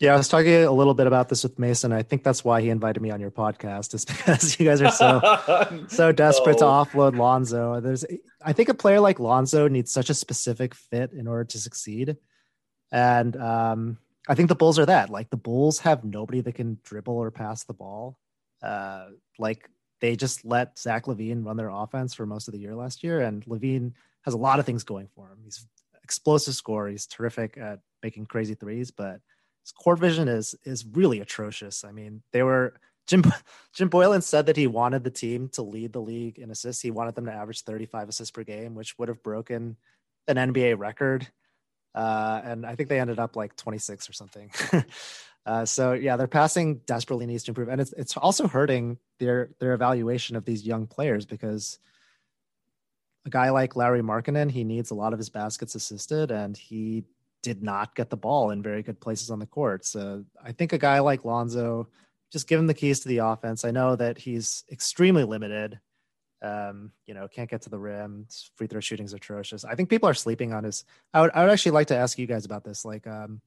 [0.00, 1.92] Yeah, I was talking a little bit about this with Mason.
[1.92, 4.90] I think that's why he invited me on your podcast, is because you guys are
[4.90, 7.80] so so desperate to offload Lonzo.
[7.80, 8.06] There's,
[8.42, 12.16] I think a player like Lonzo needs such a specific fit in order to succeed,
[12.90, 15.10] and um, I think the Bulls are that.
[15.10, 18.16] Like the Bulls have nobody that can dribble or pass the ball.
[18.62, 19.08] Uh,
[19.38, 19.68] like
[20.00, 23.20] they just let Zach LaVine run their offense for most of the year last year,
[23.20, 25.40] and LaVine has a lot of things going for him.
[25.44, 25.66] He's
[26.02, 26.88] explosive scorer.
[26.88, 29.20] He's terrific at making crazy threes, but
[29.76, 31.84] court vision is is really atrocious.
[31.84, 32.74] I mean, they were
[33.06, 33.24] Jim
[33.74, 36.82] Jim Boylen said that he wanted the team to lead the league in assists.
[36.82, 39.76] He wanted them to average 35 assists per game, which would have broken
[40.28, 41.26] an NBA record.
[41.94, 44.50] Uh, and I think they ended up like 26 or something.
[45.46, 49.50] uh, so yeah, their passing desperately needs to improve, and it's it's also hurting their
[49.58, 51.78] their evaluation of these young players because
[53.26, 57.04] a guy like Lauri Markkanen, he needs a lot of his baskets assisted, and he
[57.42, 59.84] did not get the ball in very good places on the court.
[59.84, 61.88] So I think a guy like Lonzo,
[62.32, 63.64] just give him the keys to the offense.
[63.64, 65.80] I know that he's extremely limited.
[66.42, 68.26] Um, you know, can't get to the rim.
[68.56, 69.64] Free throw shooting is atrocious.
[69.64, 70.84] I think people are sleeping on his.
[71.12, 72.84] I would, I would actually like to ask you guys about this.
[72.84, 73.40] Like, um,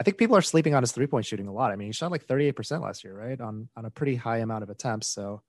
[0.00, 1.70] I think people are sleeping on his three point shooting a lot.
[1.70, 3.40] I mean, he shot like 38% last year, right?
[3.40, 5.08] On on a pretty high amount of attempts.
[5.08, 5.42] So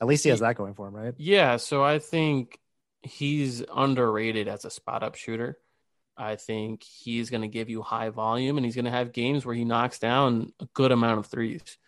[0.00, 1.14] at least he has that going for him, right?
[1.18, 1.56] Yeah.
[1.56, 2.58] So I think
[3.02, 5.58] he's underrated as a spot up shooter.
[6.20, 9.46] I think he's going to give you high volume and he's going to have games
[9.46, 11.78] where he knocks down a good amount of threes.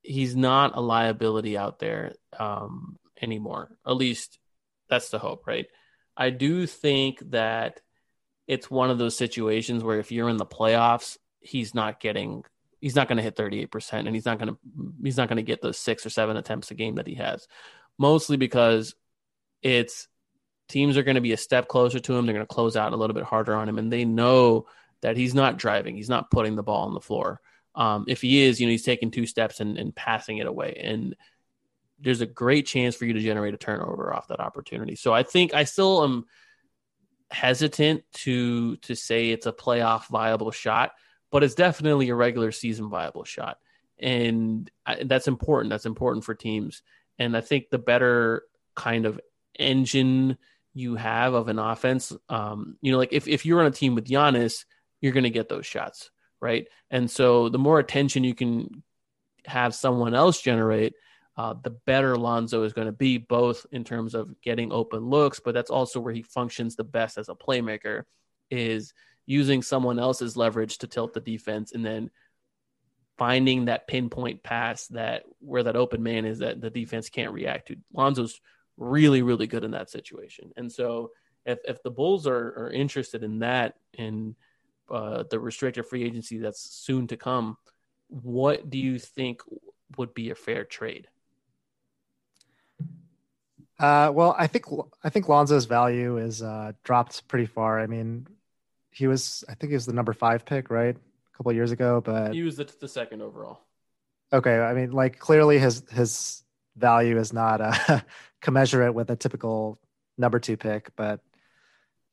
[0.00, 3.76] He's not a liability out there um, anymore.
[3.86, 4.38] At least
[4.88, 5.66] that's the hope, right?
[6.16, 7.82] I do think that
[8.46, 12.42] it's one of those situations where if you're in the playoffs, he's not getting
[12.80, 14.58] he's not going to hit 38% and he's not going to
[15.02, 17.46] he's not going to get those 6 or 7 attempts a game that he has.
[17.98, 18.94] Mostly because
[19.60, 20.08] it's
[20.68, 22.26] teams are going to be a step closer to him.
[22.26, 24.66] They're going to close out a little bit harder on him, and they know
[25.00, 25.96] that he's not driving.
[25.96, 27.40] He's not putting the ball on the floor.
[27.74, 30.80] Um, if he is, you know, he's taking two steps and, and passing it away,
[30.82, 31.14] and
[32.00, 34.96] there's a great chance for you to generate a turnover off that opportunity.
[34.96, 36.24] So I think I still am
[37.30, 40.92] hesitant to to say it's a playoff viable shot,
[41.30, 43.58] but it's definitely a regular season viable shot,
[43.98, 45.70] and I, that's important.
[45.70, 46.82] That's important for teams,
[47.18, 49.20] and I think the better kind of
[49.58, 50.38] engine
[50.76, 52.12] you have of an offense.
[52.28, 54.66] Um, you know, like if, if you're on a team with Giannis,
[55.00, 56.68] you're going to get those shots, right?
[56.90, 58.82] And so the more attention you can
[59.46, 60.92] have someone else generate,
[61.38, 65.40] uh, the better Lonzo is going to be, both in terms of getting open looks,
[65.40, 68.02] but that's also where he functions the best as a playmaker,
[68.50, 68.92] is
[69.24, 72.10] using someone else's leverage to tilt the defense and then
[73.16, 77.68] finding that pinpoint pass that where that open man is that the defense can't react
[77.68, 77.76] to.
[77.94, 78.38] Lonzo's
[78.76, 80.52] really, really good in that situation.
[80.56, 81.12] And so
[81.44, 84.34] if if the Bulls are, are interested in that and
[84.90, 87.56] uh, the restricted free agency that's soon to come,
[88.08, 89.42] what do you think
[89.96, 91.08] would be a fair trade?
[93.78, 94.64] Uh, well, I think
[95.04, 97.78] I think Lonzo's value is uh, dropped pretty far.
[97.78, 98.26] I mean,
[98.90, 102.00] he was I think he was the number five pick, right, a couple years ago,
[102.00, 103.60] but he was the, the second overall.
[104.32, 106.42] Okay, I mean, like clearly his his
[106.76, 108.00] value is not uh,
[108.46, 109.76] commensurate with a typical
[110.16, 111.20] number two pick, but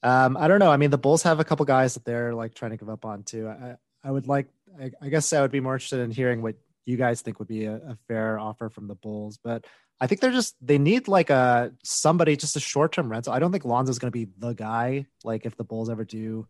[0.02, 0.72] um, I don't know.
[0.72, 3.06] I mean, the Bulls have a couple guys that they're like trying to give up
[3.06, 3.48] on too.
[3.48, 4.48] I, I would like,
[4.82, 7.48] I, I guess I would be more interested in hearing what you guys think would
[7.48, 9.68] be a, a, fair offer from the Bulls, but
[10.02, 13.32] I think they're just they need like a somebody just a short term rental.
[13.32, 15.06] I don't think Lonzo's going to be the guy.
[15.24, 16.48] Like if the Bulls ever do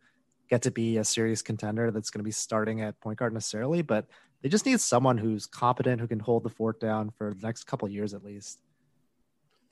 [0.50, 3.82] get to be a serious contender, that's going to be starting at point guard necessarily,
[3.82, 4.08] but
[4.42, 7.66] they just need someone who's competent who can hold the fort down for the next
[7.66, 8.62] couple years at least.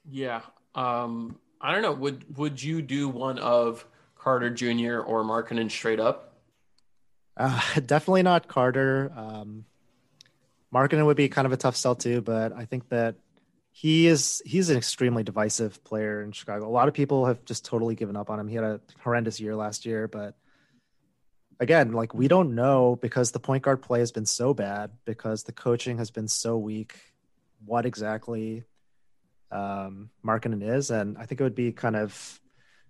[0.09, 0.41] Yeah,
[0.75, 1.93] um, I don't know.
[1.93, 3.85] Would would you do one of
[4.15, 4.99] Carter Jr.
[4.99, 6.35] or Markkanen straight up?
[7.37, 9.11] Uh, definitely not Carter.
[9.15, 9.65] Um,
[10.73, 13.15] Markkanen would be kind of a tough sell too, but I think that
[13.71, 16.67] he is he's an extremely divisive player in Chicago.
[16.67, 18.47] A lot of people have just totally given up on him.
[18.47, 20.35] He had a horrendous year last year, but
[21.59, 25.43] again, like we don't know because the point guard play has been so bad because
[25.43, 26.99] the coaching has been so weak.
[27.65, 28.63] What exactly
[29.51, 32.39] um, Markkanen is, and I think it would be kind of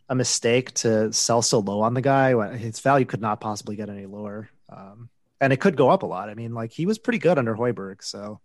[0.10, 2.56] a mistake to sell so low on the guy.
[2.58, 6.06] His value could not possibly get any lower, um, and it could go up a
[6.06, 6.30] lot.
[6.30, 8.42] I mean, like he was pretty good under Hoiberg, so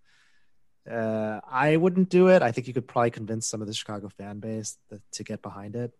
[0.91, 2.43] uh, I wouldn't do it.
[2.43, 4.79] I think you could probably convince some of the Chicago fan base
[5.13, 5.93] to get behind it.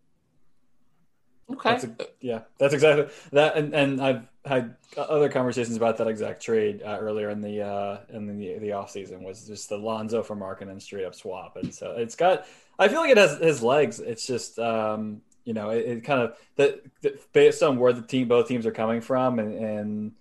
[1.49, 1.69] Okay.
[1.69, 3.55] That's a, yeah, that's exactly that.
[3.55, 7.99] And, and I've had other conversations about that exact trade uh, earlier in the uh,
[8.09, 11.73] in the the off season was just the Lonzo for Markkanen straight up swap, and
[11.73, 12.45] so it's got.
[12.79, 13.99] I feel like it has his legs.
[14.01, 16.83] It's just um, you know it, it kind of that
[17.31, 20.11] based on where the team both teams are coming from and and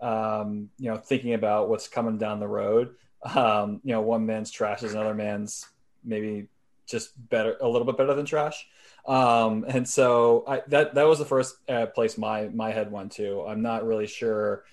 [0.00, 2.94] um, you know thinking about what's coming down the road.
[3.34, 5.66] Um, you know, one man's trash is another man's
[6.04, 6.48] maybe
[6.86, 8.66] just better, a little bit better than trash.
[9.06, 13.12] Um, and so I, that that was the first uh, place my my head went
[13.12, 13.42] to.
[13.42, 14.64] I'm not really sure,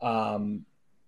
[0.00, 0.64] um,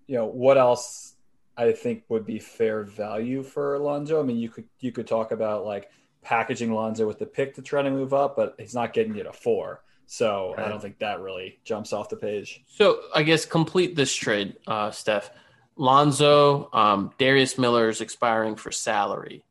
[0.06, 1.14] you know, what else
[1.56, 4.20] I think would be fair value for Lonzo.
[4.20, 5.90] I mean, you could you could talk about like
[6.22, 9.24] packaging Lonzo with the pick to try to move up, but he's not getting you
[9.24, 9.82] to four.
[10.06, 10.66] So right.
[10.66, 12.62] I don't think that really jumps off the page.
[12.68, 15.30] So I guess complete this trade, uh, Steph.
[15.76, 19.42] Lonzo, um, Darius Miller is expiring for salary.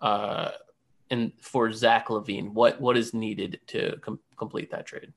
[0.00, 0.50] Uh,
[1.10, 2.52] and for Zach LaVine?
[2.52, 5.12] what what is needed to com- complete that trade?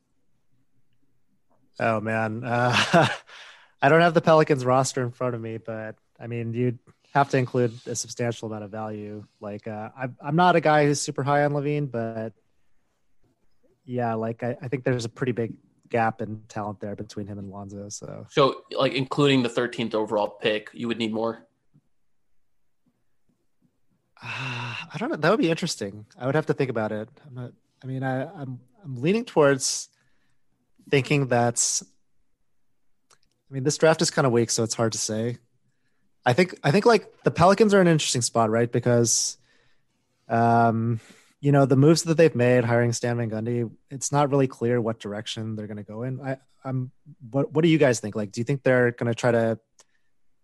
[1.79, 2.75] Oh man, uh,
[3.81, 6.79] I don't have the Pelicans roster in front of me, but I mean, you'd
[7.13, 9.25] have to include a substantial amount of value.
[9.39, 12.33] Like, uh, I'm I'm not a guy who's super high on LaVine, but
[13.85, 15.53] yeah, like I, I think there's a pretty big
[15.89, 17.89] gap in talent there between him and Lonzo.
[17.89, 21.47] So, so like including the 13th overall pick, you would need more.
[24.23, 24.27] Uh,
[24.93, 25.15] I don't know.
[25.15, 26.05] That would be interesting.
[26.17, 27.09] I would have to think about it.
[27.27, 27.51] I'm not.
[27.83, 29.89] I mean, I, I'm I'm leaning towards
[30.89, 31.83] thinking that's.
[33.49, 35.37] I mean, this draft is kind of weak, so it's hard to say.
[36.25, 38.71] I think I think like the Pelicans are an interesting spot, right?
[38.71, 39.37] Because,
[40.27, 40.99] um,
[41.39, 44.79] you know, the moves that they've made, hiring Stan Van Gundy, it's not really clear
[44.79, 46.21] what direction they're going to go in.
[46.21, 46.91] I, I'm.
[47.31, 48.15] What What do you guys think?
[48.15, 49.59] Like, do you think they're going to try to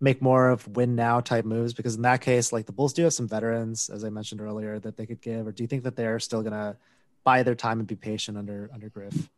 [0.06, 1.74] make more of win now type moves?
[1.74, 4.80] Because in that case, like the Bulls do have some veterans, as I mentioned earlier,
[4.80, 5.46] that they could give.
[5.46, 6.78] Or do you think that they're still gonna
[7.26, 9.30] buy their time and be patient under under Griff?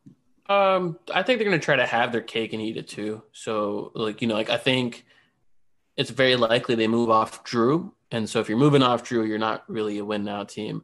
[0.48, 3.24] Um, I think they're gonna try to have their cake and eat it too.
[3.32, 5.06] So, like you know, like I think
[5.96, 9.38] it's very likely they move off Jrue and so if you're moving off Jrue you're
[9.38, 10.84] not really a win now team.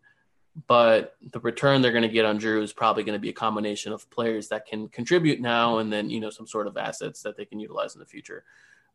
[0.67, 3.33] But the return they're going to get on Jrue is probably going to be a
[3.33, 7.23] combination of players that can contribute now, and then you know some sort of assets
[7.23, 8.43] that they can utilize in the future.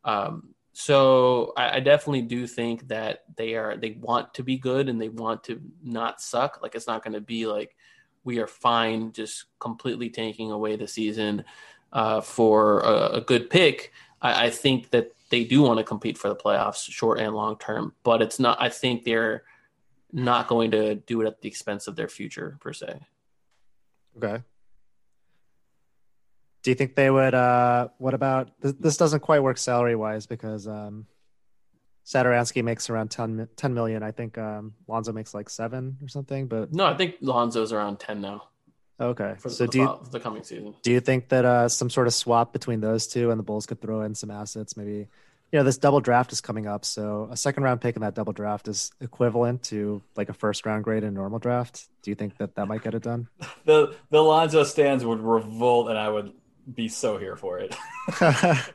[0.05, 4.87] Um, so I, I, definitely do think that they are they want to be good
[4.87, 6.59] and they want to not suck.
[6.61, 7.75] Like it's not going to be like
[8.23, 11.43] we are fine just completely taking away the season
[11.91, 13.91] uh, for a, a, good pick.
[14.21, 17.57] I, I think that they do want to compete for the playoffs, short and long
[17.57, 17.93] term.
[18.03, 18.61] But it's not.
[18.61, 19.43] I think they're
[20.11, 22.99] not going to do it at the expense of their future per se.
[24.17, 24.43] Okay.
[26.63, 27.33] Do you think they would?
[27.33, 31.05] Uh, what about this, this doesn't quite work salary wise because um,
[32.05, 34.03] Satoransky makes around 10, 10 million.
[34.03, 36.47] I think um, Lonzo makes like seven or something.
[36.47, 38.43] But no, I think Lonzo's around ten now.
[39.01, 40.75] Okay, for, so the, do you, the coming season?
[40.81, 43.65] Do you think that uh, some sort of swap between those two and the Bulls
[43.65, 45.07] could throw in some assets, maybe
[45.51, 46.85] you know, this double draft is coming up.
[46.85, 50.65] So a second round pick in that double draft is equivalent to like a first
[50.65, 51.87] round grade in a normal draft.
[52.03, 53.27] Do you think that that might get it done?
[53.65, 56.33] The the Lonzo stands would revolt, and I would
[56.75, 57.75] be so here for it.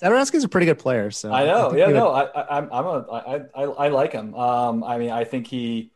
[0.00, 1.10] Satoransky's a pretty good player.
[1.10, 1.70] So I know.
[1.70, 4.34] think yeah, he would- no, I, I, I'm, I'm a, I, I, I like him.
[4.34, 5.90] Um, I mean, I think he,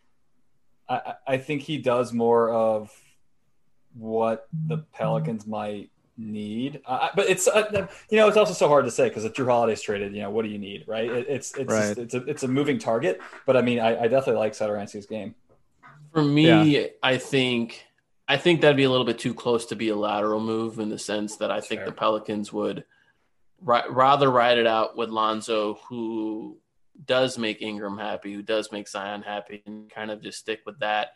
[0.88, 2.90] I, I I think he does more of
[3.94, 6.80] what the Pelicans might need.
[6.86, 9.46] Uh, but it's, uh, you know, it's also so hard to say because if Jrue
[9.46, 11.08] Holiday's traded, you know, what do you need, right?
[11.10, 11.96] It, it's, it's, Right.
[11.96, 13.20] it's a, it's a moving target.
[13.46, 15.34] But I mean, I, I definitely like Satoransky's game.
[16.12, 17.84] For me, I think
[18.28, 20.88] I think that'd be a little bit too close to be a lateral move in
[20.88, 22.84] the sense that I think the Pelicans would
[23.60, 26.58] ri- rather ride it out with Lonzo, who
[27.04, 30.78] does make Ingram happy, who does make Zion happy, and kind of just stick with
[30.80, 31.08] that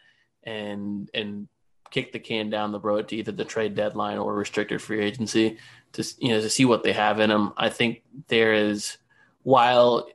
[0.43, 1.49] and and
[1.91, 5.59] kick the can down the road to either the trade deadline or restricted free agency
[5.93, 7.53] to you know to see what they have in them.
[7.57, 8.99] I think there is
[9.43, 10.09] while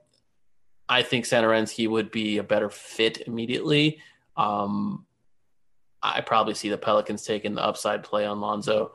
[0.89, 4.00] I think Satoransky would be a better fit immediately.
[4.36, 5.06] Um,
[6.04, 8.93] I probably see the Pelicans taking the upside play on Lonzo.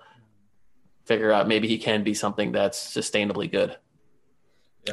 [1.04, 3.76] Figure out maybe he can be something that's sustainably good.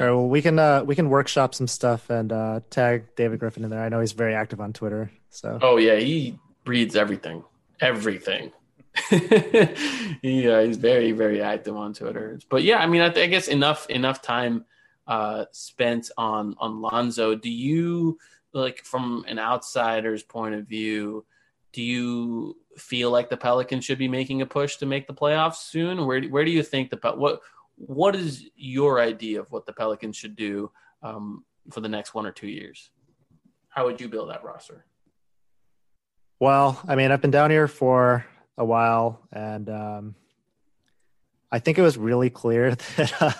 [0.00, 3.38] All right, well, we can uh, we can workshop some stuff and uh, tag David
[3.38, 3.82] Griffin in there.
[3.82, 5.10] I know he's very active on Twitter.
[5.30, 7.44] So Oh yeah, he reads everything,
[7.80, 8.52] everything.
[9.10, 12.38] yeah, he's very very active on Twitter.
[12.48, 14.64] But yeah, I mean, I, I guess enough enough time
[15.06, 17.34] uh, spent on on Lonzo.
[17.34, 18.18] Do you
[18.52, 21.24] like from an outsider's point of view?
[21.74, 25.56] Do you feel like the Pelicans should be making a push to make the playoffs
[25.56, 26.06] soon?
[26.06, 27.40] Where where do you think the what
[27.76, 30.70] what is your idea of what the Pelicans should do
[31.02, 32.90] um, for the next one or two years?
[33.68, 34.86] How would you build that roster?
[36.38, 38.24] Well, I mean, I've been down here for
[38.56, 40.14] a while, and um,
[41.50, 43.32] I think it was really clear that uh,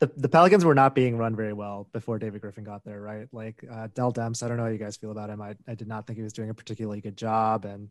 [0.00, 3.28] the the Pelicans were not being run very well before David Griffin got there, right?
[3.32, 5.40] Like uh, Dell Demps, I don't know how you guys feel about him.
[5.40, 7.90] I, I did not think he was doing a particularly good job, and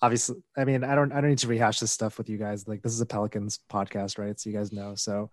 [0.00, 2.68] obviously, I mean, I don't I don't need to rehash this stuff with you guys.
[2.68, 4.38] Like this is a Pelicans podcast, right?
[4.38, 4.94] So you guys know.
[4.94, 5.30] So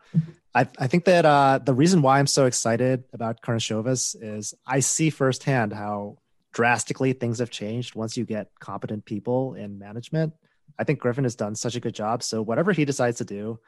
[0.56, 4.80] I I think that uh, the reason why I'm so excited about Karnisovas is I
[4.80, 6.18] see firsthand how
[6.52, 10.34] drastically things have changed once you get competent people in management.
[10.80, 12.24] I think Griffin has done such a good job.
[12.24, 13.60] So whatever he decides to do,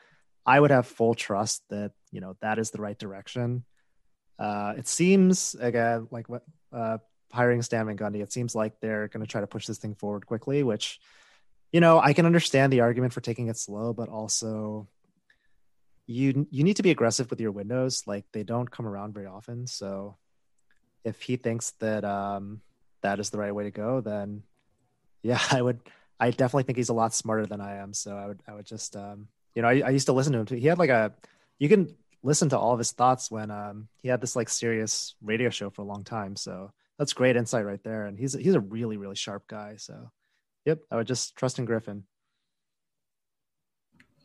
[0.46, 3.64] I would have full trust that you know that is the right direction.
[4.38, 6.98] Uh, it seems again like what uh,
[7.32, 8.22] hiring Stan Van Gundy.
[8.22, 11.00] It seems like they're going to try to push this thing forward quickly, which
[11.72, 14.88] you know I can understand the argument for taking it slow, but also
[16.08, 18.04] you you need to be aggressive with your windows.
[18.08, 19.68] Like they don't come around very often.
[19.68, 20.18] So
[21.04, 22.62] if he thinks that um,
[23.02, 24.44] that is the right way to go, then
[25.22, 25.80] yeah, I would.
[26.22, 27.94] I definitely think he's a lot smarter than I am.
[27.94, 28.42] So I would.
[28.48, 28.96] I would just.
[28.96, 30.56] Um, you know, I, I used to listen to him too.
[30.56, 31.14] He had like a.
[31.58, 35.16] You can listen to all of his thoughts when um, he had this like Sirius
[35.22, 36.36] radio show for a long time.
[36.36, 38.06] So that's great insight right there.
[38.06, 39.76] And he's he's a really really sharp guy.
[39.78, 40.12] So,
[40.66, 42.04] yep, I would just trust in Griffin.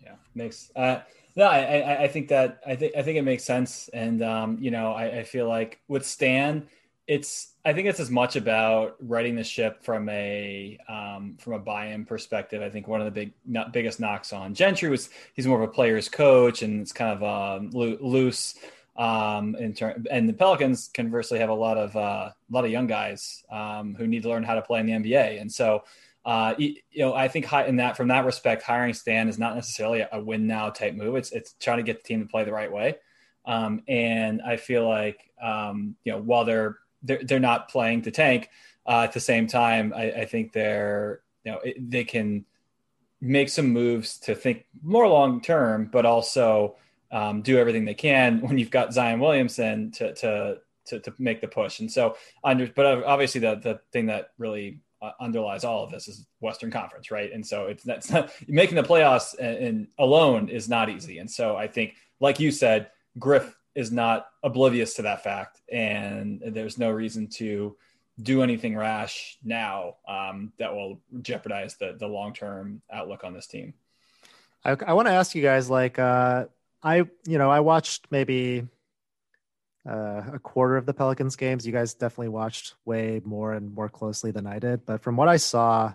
[0.02, 0.70] Yeah, makes.
[0.74, 1.00] Uh,
[1.36, 4.70] no, I, I, think that I think I think it makes sense, and um, you
[4.70, 6.68] know, I, I feel like with Stan,
[7.06, 11.58] it's I think it's as much about righting the ship from a um, from a
[11.58, 12.62] buy-in perspective.
[12.62, 15.68] I think one of the big not, biggest knocks on Gentry was he's more of
[15.68, 18.54] a player's coach, and it's kind of um, loo- loose.
[18.96, 22.70] Um, in turn, and the Pelicans conversely have a lot of uh, a lot of
[22.70, 25.82] young guys um, who need to learn how to play in the NBA, and so
[26.24, 29.38] uh, you, you know, I think hi- in that from that respect, hiring Stan is
[29.38, 31.16] not necessarily a, a win now type move.
[31.16, 32.96] It's it's trying to get the team to play the right way.
[33.44, 38.10] Um, and I feel like um, you know while they're they're, they're not playing to
[38.10, 38.50] tank
[38.86, 42.44] uh, at the same time, I, I think they're you know it, they can
[43.20, 46.76] make some moves to think more long term, but also
[47.10, 51.40] um, do everything they can when you've got Zion Williamson to to to, to make
[51.40, 51.80] the push.
[51.80, 56.08] And so under, but obviously the the thing that really uh, underlies all of this
[56.08, 57.32] is Western Conference, right?
[57.32, 61.18] And so it's that's not making the playoffs and, and alone is not easy.
[61.18, 66.42] And so I think, like you said, Griff is not oblivious to that fact, and
[66.46, 67.76] there's no reason to
[68.22, 73.46] do anything rash now um, that will jeopardize the the long term outlook on this
[73.46, 73.74] team.
[74.64, 76.46] I, I want to ask you guys, like, uh,
[76.82, 76.96] I,
[77.26, 78.66] you know, I watched maybe
[79.88, 81.66] uh, a quarter of the Pelicans games.
[81.66, 84.86] You guys definitely watched way more and more closely than I did.
[84.86, 85.92] But from what I saw,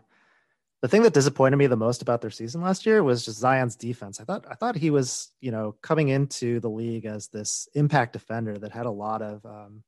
[0.82, 3.76] the thing that disappointed me the most about their season last year was just Zion's
[3.76, 4.22] defense.
[4.22, 8.14] I thought I thought he was, you know, coming into the league as this impact
[8.14, 9.84] defender that had a lot of um,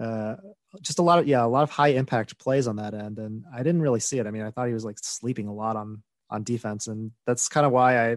[0.00, 0.36] uh,
[0.82, 3.44] just a lot of yeah, a lot of high impact plays on that end, and
[3.52, 4.26] I didn't really see it.
[4.26, 7.48] I mean, I thought he was like sleeping a lot on on defense, and that's
[7.48, 8.16] kind of why I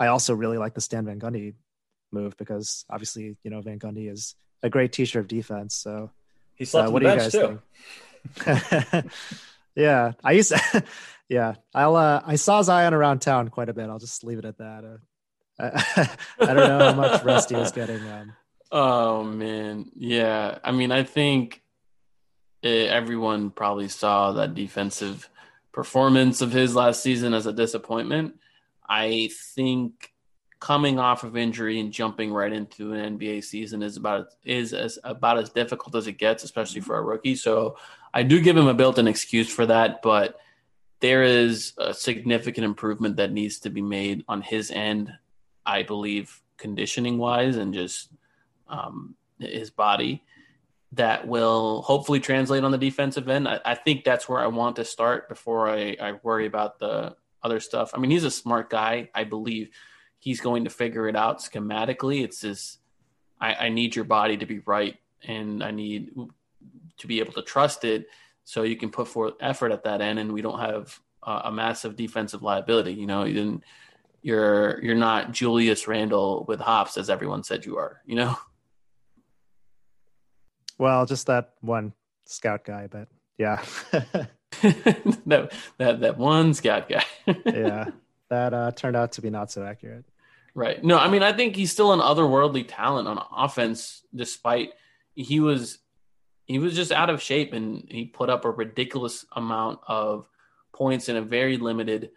[0.00, 1.54] I also really like the Stan Van Gundy
[2.10, 5.74] move because obviously you know Van Gundy is a great teacher of defense.
[5.74, 6.10] So
[6.54, 7.60] he slept uh, what the do you guys too.
[8.94, 9.12] think?
[9.74, 10.84] yeah, I used to,
[11.28, 13.88] yeah, I'll uh, I saw Zion around town quite a bit.
[13.88, 14.84] I'll just leave it at that.
[14.84, 14.98] Uh,
[15.58, 16.10] I,
[16.40, 18.00] I don't know how much Rusty was getting.
[18.08, 18.32] Um,
[18.74, 20.58] Oh man, yeah.
[20.64, 21.62] I mean, I think
[22.62, 25.28] eh, everyone probably saw that defensive
[25.72, 28.36] performance of his last season as a disappointment.
[28.88, 30.10] I think
[30.58, 34.98] coming off of injury and jumping right into an NBA season is about is as
[35.04, 37.34] about as difficult as it gets, especially for a rookie.
[37.34, 37.76] So
[38.14, 40.38] I do give him a built-in excuse for that, but
[41.00, 45.12] there is a significant improvement that needs to be made on his end,
[45.66, 48.10] I believe, conditioning wise and just
[48.68, 50.22] um, his body
[50.92, 53.48] that will hopefully translate on the defensive end.
[53.48, 57.16] I, I think that's where I want to start before I, I worry about the
[57.42, 57.92] other stuff.
[57.94, 59.10] I mean, he's a smart guy.
[59.14, 59.70] I believe
[60.18, 62.22] he's going to figure it out schematically.
[62.22, 62.78] It's just,
[63.40, 66.12] I, I need your body to be right and I need
[67.02, 68.06] to be able to trust it
[68.44, 71.52] so you can put forth effort at that end and we don't have uh, a
[71.52, 72.94] massive defensive liability.
[72.94, 73.64] You know, you didn't,
[74.22, 78.36] you're, you're not Julius Randle with hops as everyone said you are, you know?
[80.82, 81.92] well, just that one
[82.24, 83.06] scout guy, but
[83.38, 87.04] yeah, that that that one scout guy.
[87.46, 87.86] yeah,
[88.30, 90.04] that uh, turned out to be not so accurate.
[90.54, 90.82] right.
[90.82, 94.70] No, I mean I think he's still an otherworldly talent on offense, despite
[95.14, 95.78] he was
[96.52, 100.28] he was just out of shape and he put up a ridiculous amount of
[100.72, 102.10] points in a very limited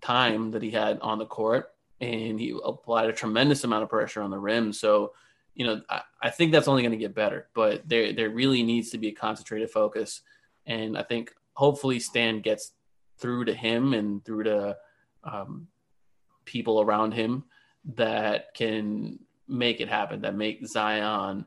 [0.00, 4.22] time that he had on the court, and he applied a tremendous amount of pressure
[4.22, 4.72] on the rim.
[4.72, 5.12] So,
[5.54, 8.62] you know, I, I think that's only going to get better, but there there really
[8.62, 10.22] needs to be a concentrated focus,
[10.66, 12.72] and I think hopefully Stan gets
[13.18, 14.76] through to him and through to
[15.24, 15.68] um,
[16.46, 17.44] people around him
[17.96, 21.44] that can make it happen, that make Zion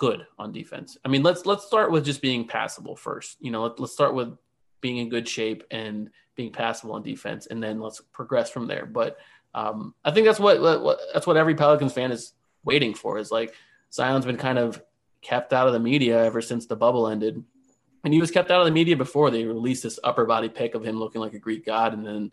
[0.00, 0.96] good on defense.
[1.04, 3.36] I mean, let's let's start with just being passable first.
[3.38, 4.34] You know, let, let's start with
[4.80, 8.86] being in good shape and being passable on defense, and then let's progress from there.
[8.86, 9.18] But
[9.54, 12.32] um, I think that's what, what, that's what every Pelicans fan is
[12.64, 13.18] waiting for.
[13.18, 13.52] Is like
[13.92, 14.82] Zion's been kind of
[15.20, 17.44] kept out of the media ever since the bubble ended,
[18.02, 20.74] and he was kept out of the media before they released this upper body pic
[20.74, 22.32] of him looking like a Greek god, and then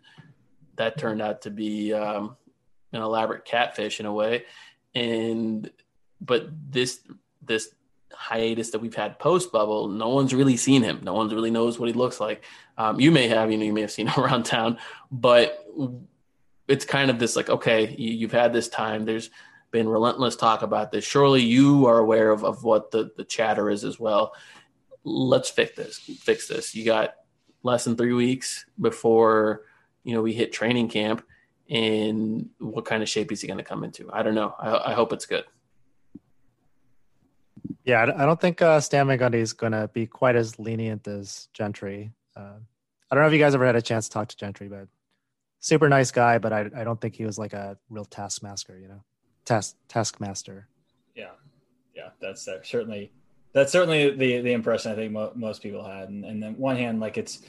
[0.76, 2.34] that turned out to be um,
[2.94, 4.46] an elaborate catfish in a way.
[4.94, 5.70] And
[6.18, 7.00] but this
[7.48, 7.74] this
[8.12, 11.00] hiatus that we've had post bubble, no one's really seen him.
[11.02, 12.44] No one's really knows what he looks like.
[12.76, 14.78] Um, you may have, you know, you may have seen him around town,
[15.10, 15.66] but
[16.68, 19.04] it's kind of this like, okay, you, you've had this time.
[19.04, 19.30] There's
[19.70, 21.04] been relentless talk about this.
[21.04, 24.34] Surely you are aware of, of what the, the chatter is as well.
[25.04, 25.98] Let's fix this.
[25.98, 26.74] Fix this.
[26.74, 27.14] You got
[27.62, 29.62] less than three weeks before
[30.04, 31.24] you know we hit training camp,
[31.68, 34.10] and what kind of shape is he going to come into?
[34.12, 34.54] I don't know.
[34.58, 35.44] I, I hope it's good.
[37.88, 41.08] Yeah, I don't think uh, Stan Van Gundy is going to be quite as lenient
[41.08, 42.12] as Gentry.
[42.36, 42.58] Uh,
[43.10, 44.88] I don't know if you guys ever had a chance to talk to Gentry, but
[45.60, 46.36] super nice guy.
[46.36, 49.02] But I, I don't think he was like a real taskmaster, you know,
[49.46, 50.68] task taskmaster.
[51.14, 51.30] Yeah,
[51.96, 53.10] yeah, that's uh, certainly
[53.54, 56.10] that's certainly the the impression I think mo- most people had.
[56.10, 57.40] And, and then one hand, like it's,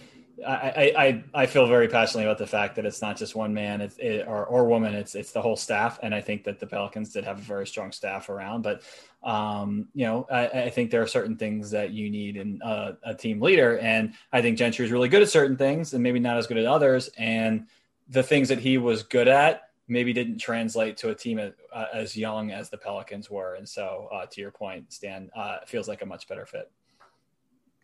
[0.45, 3.81] I, I I feel very passionately about the fact that it's not just one man,
[3.81, 5.99] it's it, or or woman, it's it's the whole staff.
[6.01, 8.61] And I think that the Pelicans did have a very strong staff around.
[8.61, 8.81] But
[9.23, 12.97] um, you know, I, I think there are certain things that you need in a,
[13.03, 16.19] a team leader, and I think Gentry is really good at certain things, and maybe
[16.19, 17.09] not as good at others.
[17.17, 17.67] And
[18.07, 21.85] the things that he was good at maybe didn't translate to a team as, uh,
[21.93, 23.55] as young as the Pelicans were.
[23.55, 26.71] And so, uh, to your point, Stan, uh, feels like a much better fit.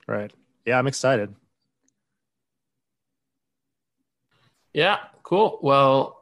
[0.08, 0.32] Right.
[0.66, 1.34] Yeah, I'm excited.
[4.76, 5.58] Yeah, cool.
[5.62, 6.20] Well,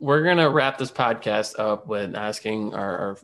[0.00, 3.18] we're gonna wrap this podcast up with asking our, our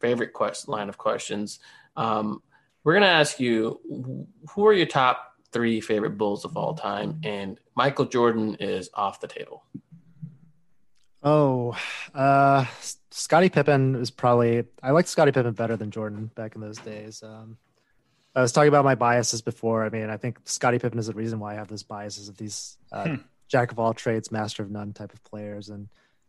[0.00, 1.60] favorite question line of questions.
[1.96, 2.42] Um,
[2.82, 3.78] we're gonna ask you
[4.48, 9.20] who are your top three favorite Bulls of all time, and Michael Jordan is off
[9.20, 9.64] the table.
[11.22, 11.76] Oh,
[12.12, 12.64] uh,
[13.12, 14.64] Scottie Pippen is probably.
[14.82, 17.22] I liked Scottie Pippen better than Jordan back in those days.
[17.22, 17.58] Um,
[18.34, 19.84] I was talking about my biases before.
[19.84, 22.36] I mean, I think Scottie Pippen is the reason why I have those biases of
[22.36, 23.14] these uh, Hmm.
[23.50, 25.68] Jack of all trades, master of none type of players.
[25.68, 25.88] And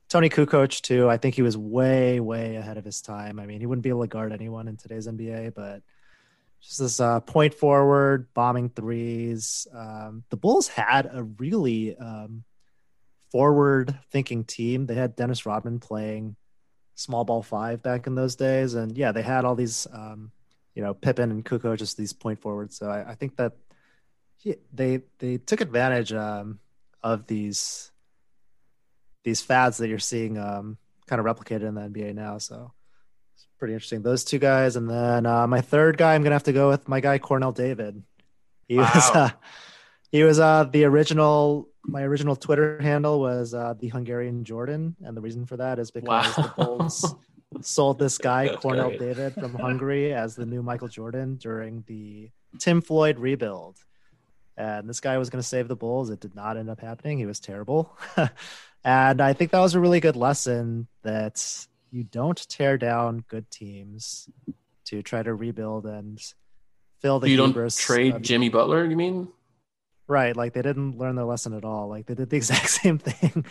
[0.09, 1.09] Toni Kukoc too.
[1.09, 3.39] I think he was way, way ahead of his time.
[3.39, 5.83] I mean, he wouldn't be able to guard anyone in today's NBA, but
[6.59, 9.67] just this uh, point forward, bombing threes.
[9.73, 12.43] Um, the Bulls had a really um,
[13.31, 14.85] forward thinking team.
[14.85, 16.35] They had Dennis Rodman playing
[16.95, 18.73] small ball five back in those days.
[18.73, 20.31] And yeah, they had all these, um,
[20.75, 22.77] you know, Pippen and Kukoc, just these point forwards.
[22.77, 23.53] So I, I think that
[24.37, 26.59] he, they, they took advantage um,
[27.03, 27.91] of these,
[29.23, 30.77] these fads that you're seeing um,
[31.07, 32.37] kind of replicated in the NBA now.
[32.37, 32.71] So
[33.35, 34.01] it's pretty interesting.
[34.01, 36.87] Those two guys, and then uh, my third guy, I'm gonna have to go with
[36.87, 38.01] my guy Kornel David.
[38.67, 38.91] He Wow.
[38.93, 39.29] was uh,
[40.11, 41.67] he was uh, the original.
[41.83, 45.89] My original Twitter handle was uh, the Hungarian Jordan, and the reason for that is
[45.89, 47.15] because the Bulls
[47.61, 48.99] sold this guy That's Kornel great.
[48.99, 52.29] David from Hungary as the new Michael Jordan during the
[52.59, 53.77] Tim Floyd rebuild.
[54.57, 56.09] And this guy was going to save the Bulls.
[56.09, 57.17] It did not end up happening.
[57.17, 57.97] He was terrible.
[58.83, 63.49] and I think that was a really good lesson that you don't tear down good
[63.49, 64.29] teams
[64.85, 66.21] to try to rebuild and
[67.01, 69.29] fill the you don't trade of- Jimmy Butler, you mean?
[70.07, 70.35] Right.
[70.35, 71.87] Like they didn't learn their lesson at all.
[71.87, 73.45] Like they did the exact same thing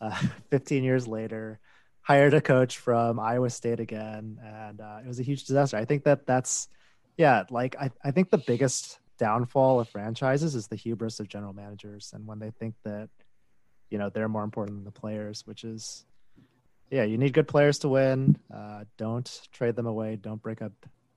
[0.00, 0.16] uh,
[0.50, 1.58] 15 years later,
[2.00, 4.38] hired a coach from Iowa State again.
[4.42, 5.76] And uh, it was a huge disaster.
[5.76, 6.68] I think that that's,
[7.16, 11.54] yeah, like I, I think the biggest downfall of franchises is the hubris of general
[11.54, 12.12] managers.
[12.12, 13.08] And when they think that,
[13.88, 16.04] you know, they're more important than the players, which is,
[16.90, 18.36] yeah, you need good players to win.
[18.54, 20.16] Uh, don't trade them away.
[20.16, 20.72] Don't break up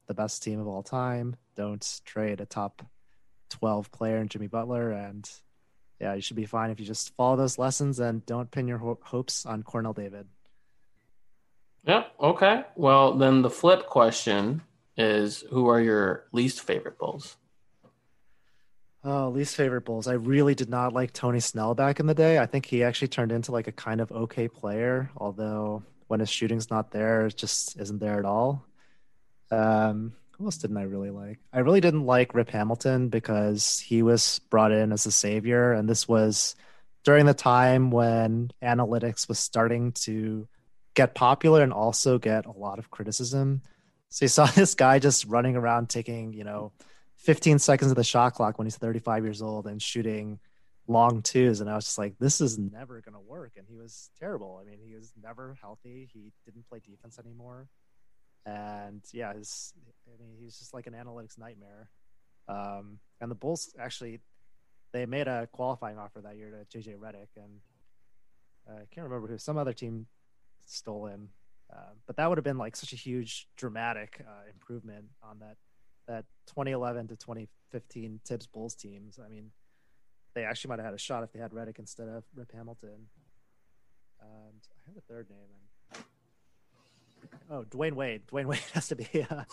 [0.07, 1.35] the best team of all time.
[1.57, 2.81] Don't trade a top
[3.49, 4.91] 12 player in Jimmy Butler.
[4.91, 5.29] And
[5.99, 8.77] yeah, you should be fine if you just follow those lessons and don't pin your
[8.77, 10.27] ho- hopes on Kornel David.
[11.85, 12.13] Yep.
[12.21, 12.63] Okay.
[12.77, 14.61] Well, then the flip question
[14.95, 17.35] is who are your least favorite Bulls?
[19.09, 20.05] Oh, least favorite Bulls.
[20.05, 22.39] I really did not like Tony Snell back in the day.
[22.39, 26.29] I think he actually turned into like a kind of okay player, although when his
[26.29, 28.65] shooting's not there, it just isn't there at all.
[29.49, 31.39] Um, who else didn't I really like?
[31.53, 35.87] I really didn't like Rip Hamilton because he was brought in as a savior, and
[35.87, 36.57] this was
[37.05, 40.49] during the time when analytics was starting to
[40.95, 43.61] get popular and also get a lot of criticism.
[44.09, 46.73] So you saw this guy just running around taking, you know,
[47.17, 50.39] 15 seconds of the shot clock when he's 35 years old and shooting
[50.87, 51.61] long twos.
[51.61, 53.53] And I was just like, this is never going to work.
[53.57, 54.59] And he was terrible.
[54.61, 56.09] I mean, he was never healthy.
[56.13, 57.67] He didn't play defense anymore.
[58.45, 59.73] And yeah, his,
[60.07, 61.89] I mean, he's just like an analytics nightmare.
[62.47, 64.21] Um, and the Bulls actually,
[64.93, 67.35] they made a qualifying offer that year to JJ Redick.
[67.35, 67.59] And
[68.69, 70.07] uh, I can't remember who, some other team
[70.65, 71.29] stole him.
[71.71, 75.57] Uh, but that would have been like such a huge dramatic uh, improvement on that
[76.07, 79.19] that 2011 to 2015 Thibs Bulls teams.
[79.23, 79.51] I mean,
[80.33, 83.07] they actually might have had a shot if they had Redick instead of Rip Hamilton.
[84.21, 85.47] And I had a third name.
[85.93, 86.03] And...
[87.49, 88.21] Oh, Dwyane Wade.
[88.27, 89.43] Dwyane Wade has to be uh,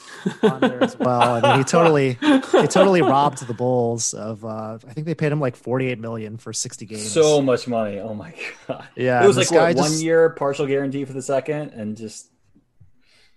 [0.42, 1.22] on there as well.
[1.22, 4.44] I mean, he totally, he totally robbed the Bulls of.
[4.44, 7.10] Uh, I think they paid him like 48 million for 60 games.
[7.10, 7.98] So much money.
[7.98, 8.34] Oh my
[8.68, 8.88] god.
[8.96, 12.30] Yeah, It was like guy one year partial guarantee for the second, and just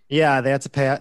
[0.10, 0.89] Yeah, they had to pay.
[0.89, 0.99] I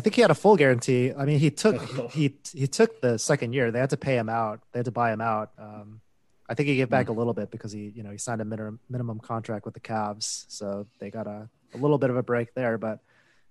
[0.00, 1.12] think he had a full guarantee.
[1.16, 3.70] I mean, he took he he took the second year.
[3.70, 4.60] They had to pay him out.
[4.72, 5.50] They had to buy him out.
[5.58, 6.00] Um,
[6.48, 8.44] I think he gave back a little bit because he you know he signed a
[8.44, 12.22] minimum minimum contract with the Cavs, so they got a a little bit of a
[12.22, 12.78] break there.
[12.78, 13.00] But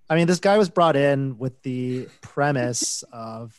[0.09, 3.55] I mean, this guy was brought in with the premise of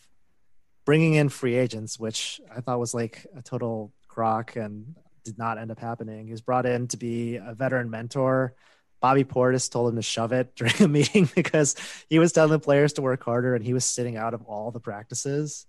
[0.85, 5.57] bringing in free agents, which I thought was like a total crock and did not
[5.59, 6.27] end up happening.
[6.27, 8.55] He was brought in to be a veteran mentor.
[9.03, 11.75] Bobby Portis told him to shove it during a meeting because
[12.09, 14.71] he was telling the players to work harder and he was sitting out of all
[14.71, 15.67] the practices.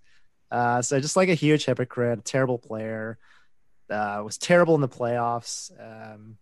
[0.50, 3.18] Uh, so just like a huge hypocrite, a terrible player,
[3.90, 5.72] uh, was terrible in the playoffs.
[5.78, 6.38] Um,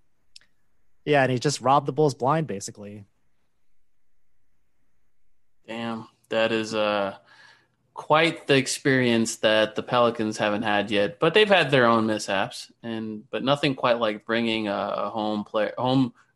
[1.05, 3.07] yeah, and he just robbed the Bulls blind basically.
[5.66, 7.16] Damn, that is uh
[7.95, 11.18] quite the experience that the Pelicans haven't had yet.
[11.20, 15.45] But they've had their own mishaps, and but nothing quite like bringing a, a home
[15.45, 15.72] player,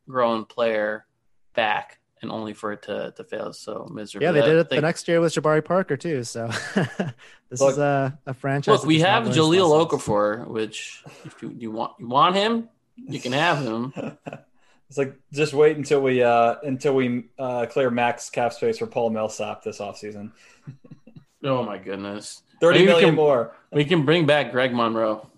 [0.07, 1.07] homegrown player
[1.55, 4.27] back, and only for it to to fail so miserably.
[4.27, 6.25] Yeah, they did it the next year with Jabari Parker too.
[6.25, 6.49] So
[7.51, 8.79] this Look- is a, a franchise.
[8.81, 10.03] Look, we have learn Jahlil lessons.
[10.03, 13.93] Okafor, which if you, you want you want him, you can have him.
[14.89, 18.87] it's like just wait until we uh until we uh clear max cap space for
[18.87, 20.33] Paul Millsap this offseason.
[21.45, 23.55] Oh my goodness, Thirty Maybe million can- more.
[23.71, 25.29] we can bring back Greg Monroe.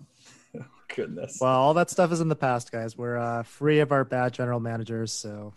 [0.95, 1.37] Goodness.
[1.39, 2.97] Well, all that stuff is in the past, guys.
[2.97, 5.53] We're uh, free of our bad general managers, so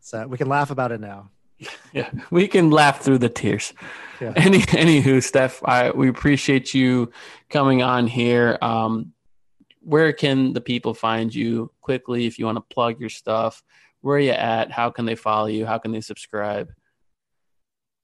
[0.00, 1.30] so we can laugh about it now.
[1.92, 3.72] Yeah, we can laugh through the tears.
[4.20, 4.32] Yeah.
[4.36, 7.10] Any, anywho, Steph, I, we appreciate you
[7.48, 8.58] coming on here.
[8.60, 9.14] Um,
[9.80, 13.62] where can the people find you quickly if you want to plug your stuff?
[14.02, 14.70] Where are you at?
[14.70, 15.64] How can they follow you?
[15.64, 16.68] How can they subscribe?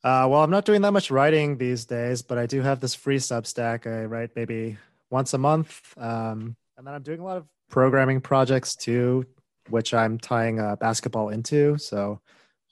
[0.02, 2.94] Uh, well, I'm not doing that much writing these days, but I do have this
[2.94, 3.86] free Substack.
[3.86, 4.78] I write maybe
[5.14, 9.24] once a month, um, and then I'm doing a lot of programming projects too,
[9.70, 11.78] which I'm tying uh, basketball into.
[11.78, 12.20] So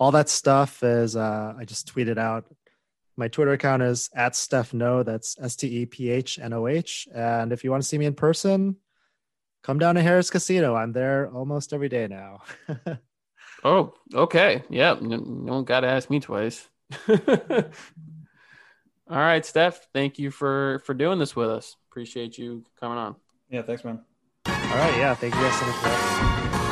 [0.01, 2.45] all that stuff is uh, I just tweeted out.
[3.17, 5.05] My Twitter account is at Steph Noh.
[5.05, 7.07] That's S T E P H N O H.
[7.15, 8.77] And if you want to see me in person,
[9.63, 10.75] come down to Harrah's Casino.
[10.75, 12.43] I'm there almost every day now.
[13.65, 14.65] Oh, okay.
[14.69, 16.69] Yeah, no, no got to ask me twice.
[17.09, 17.17] All
[19.09, 19.87] right, Steph.
[19.93, 21.77] Thank you for for doing this with us.
[21.93, 23.17] Appreciate you coming on.
[23.51, 24.01] Yeah, thanks, man.
[24.47, 26.72] All right, yeah, thank you guys so much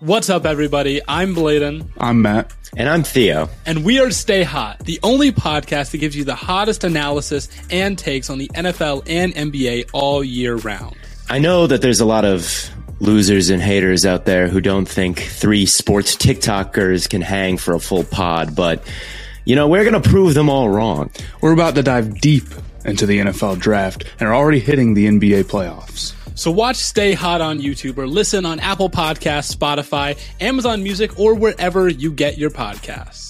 [0.00, 1.02] What's up, everybody?
[1.06, 1.92] I'm Bladen.
[1.98, 2.50] I'm Matt.
[2.74, 3.50] And I'm Theo.
[3.66, 7.98] And we are Stay Hot, the only podcast that gives you the hottest analysis and
[7.98, 10.96] takes on the NFL and NBA all year round.
[11.28, 12.70] I know that there's a lot of
[13.00, 17.78] losers and haters out there who don't think three sports TikTokers can hang for a
[17.78, 18.82] full pod, but
[19.44, 21.10] you know, we're going to prove them all wrong.
[21.42, 22.44] We're about to dive deep
[22.86, 26.14] into the NFL draft and are already hitting the NBA playoffs.
[26.34, 31.34] So watch Stay Hot on YouTube or listen on Apple Podcasts, Spotify, Amazon Music, or
[31.34, 33.29] wherever you get your podcasts.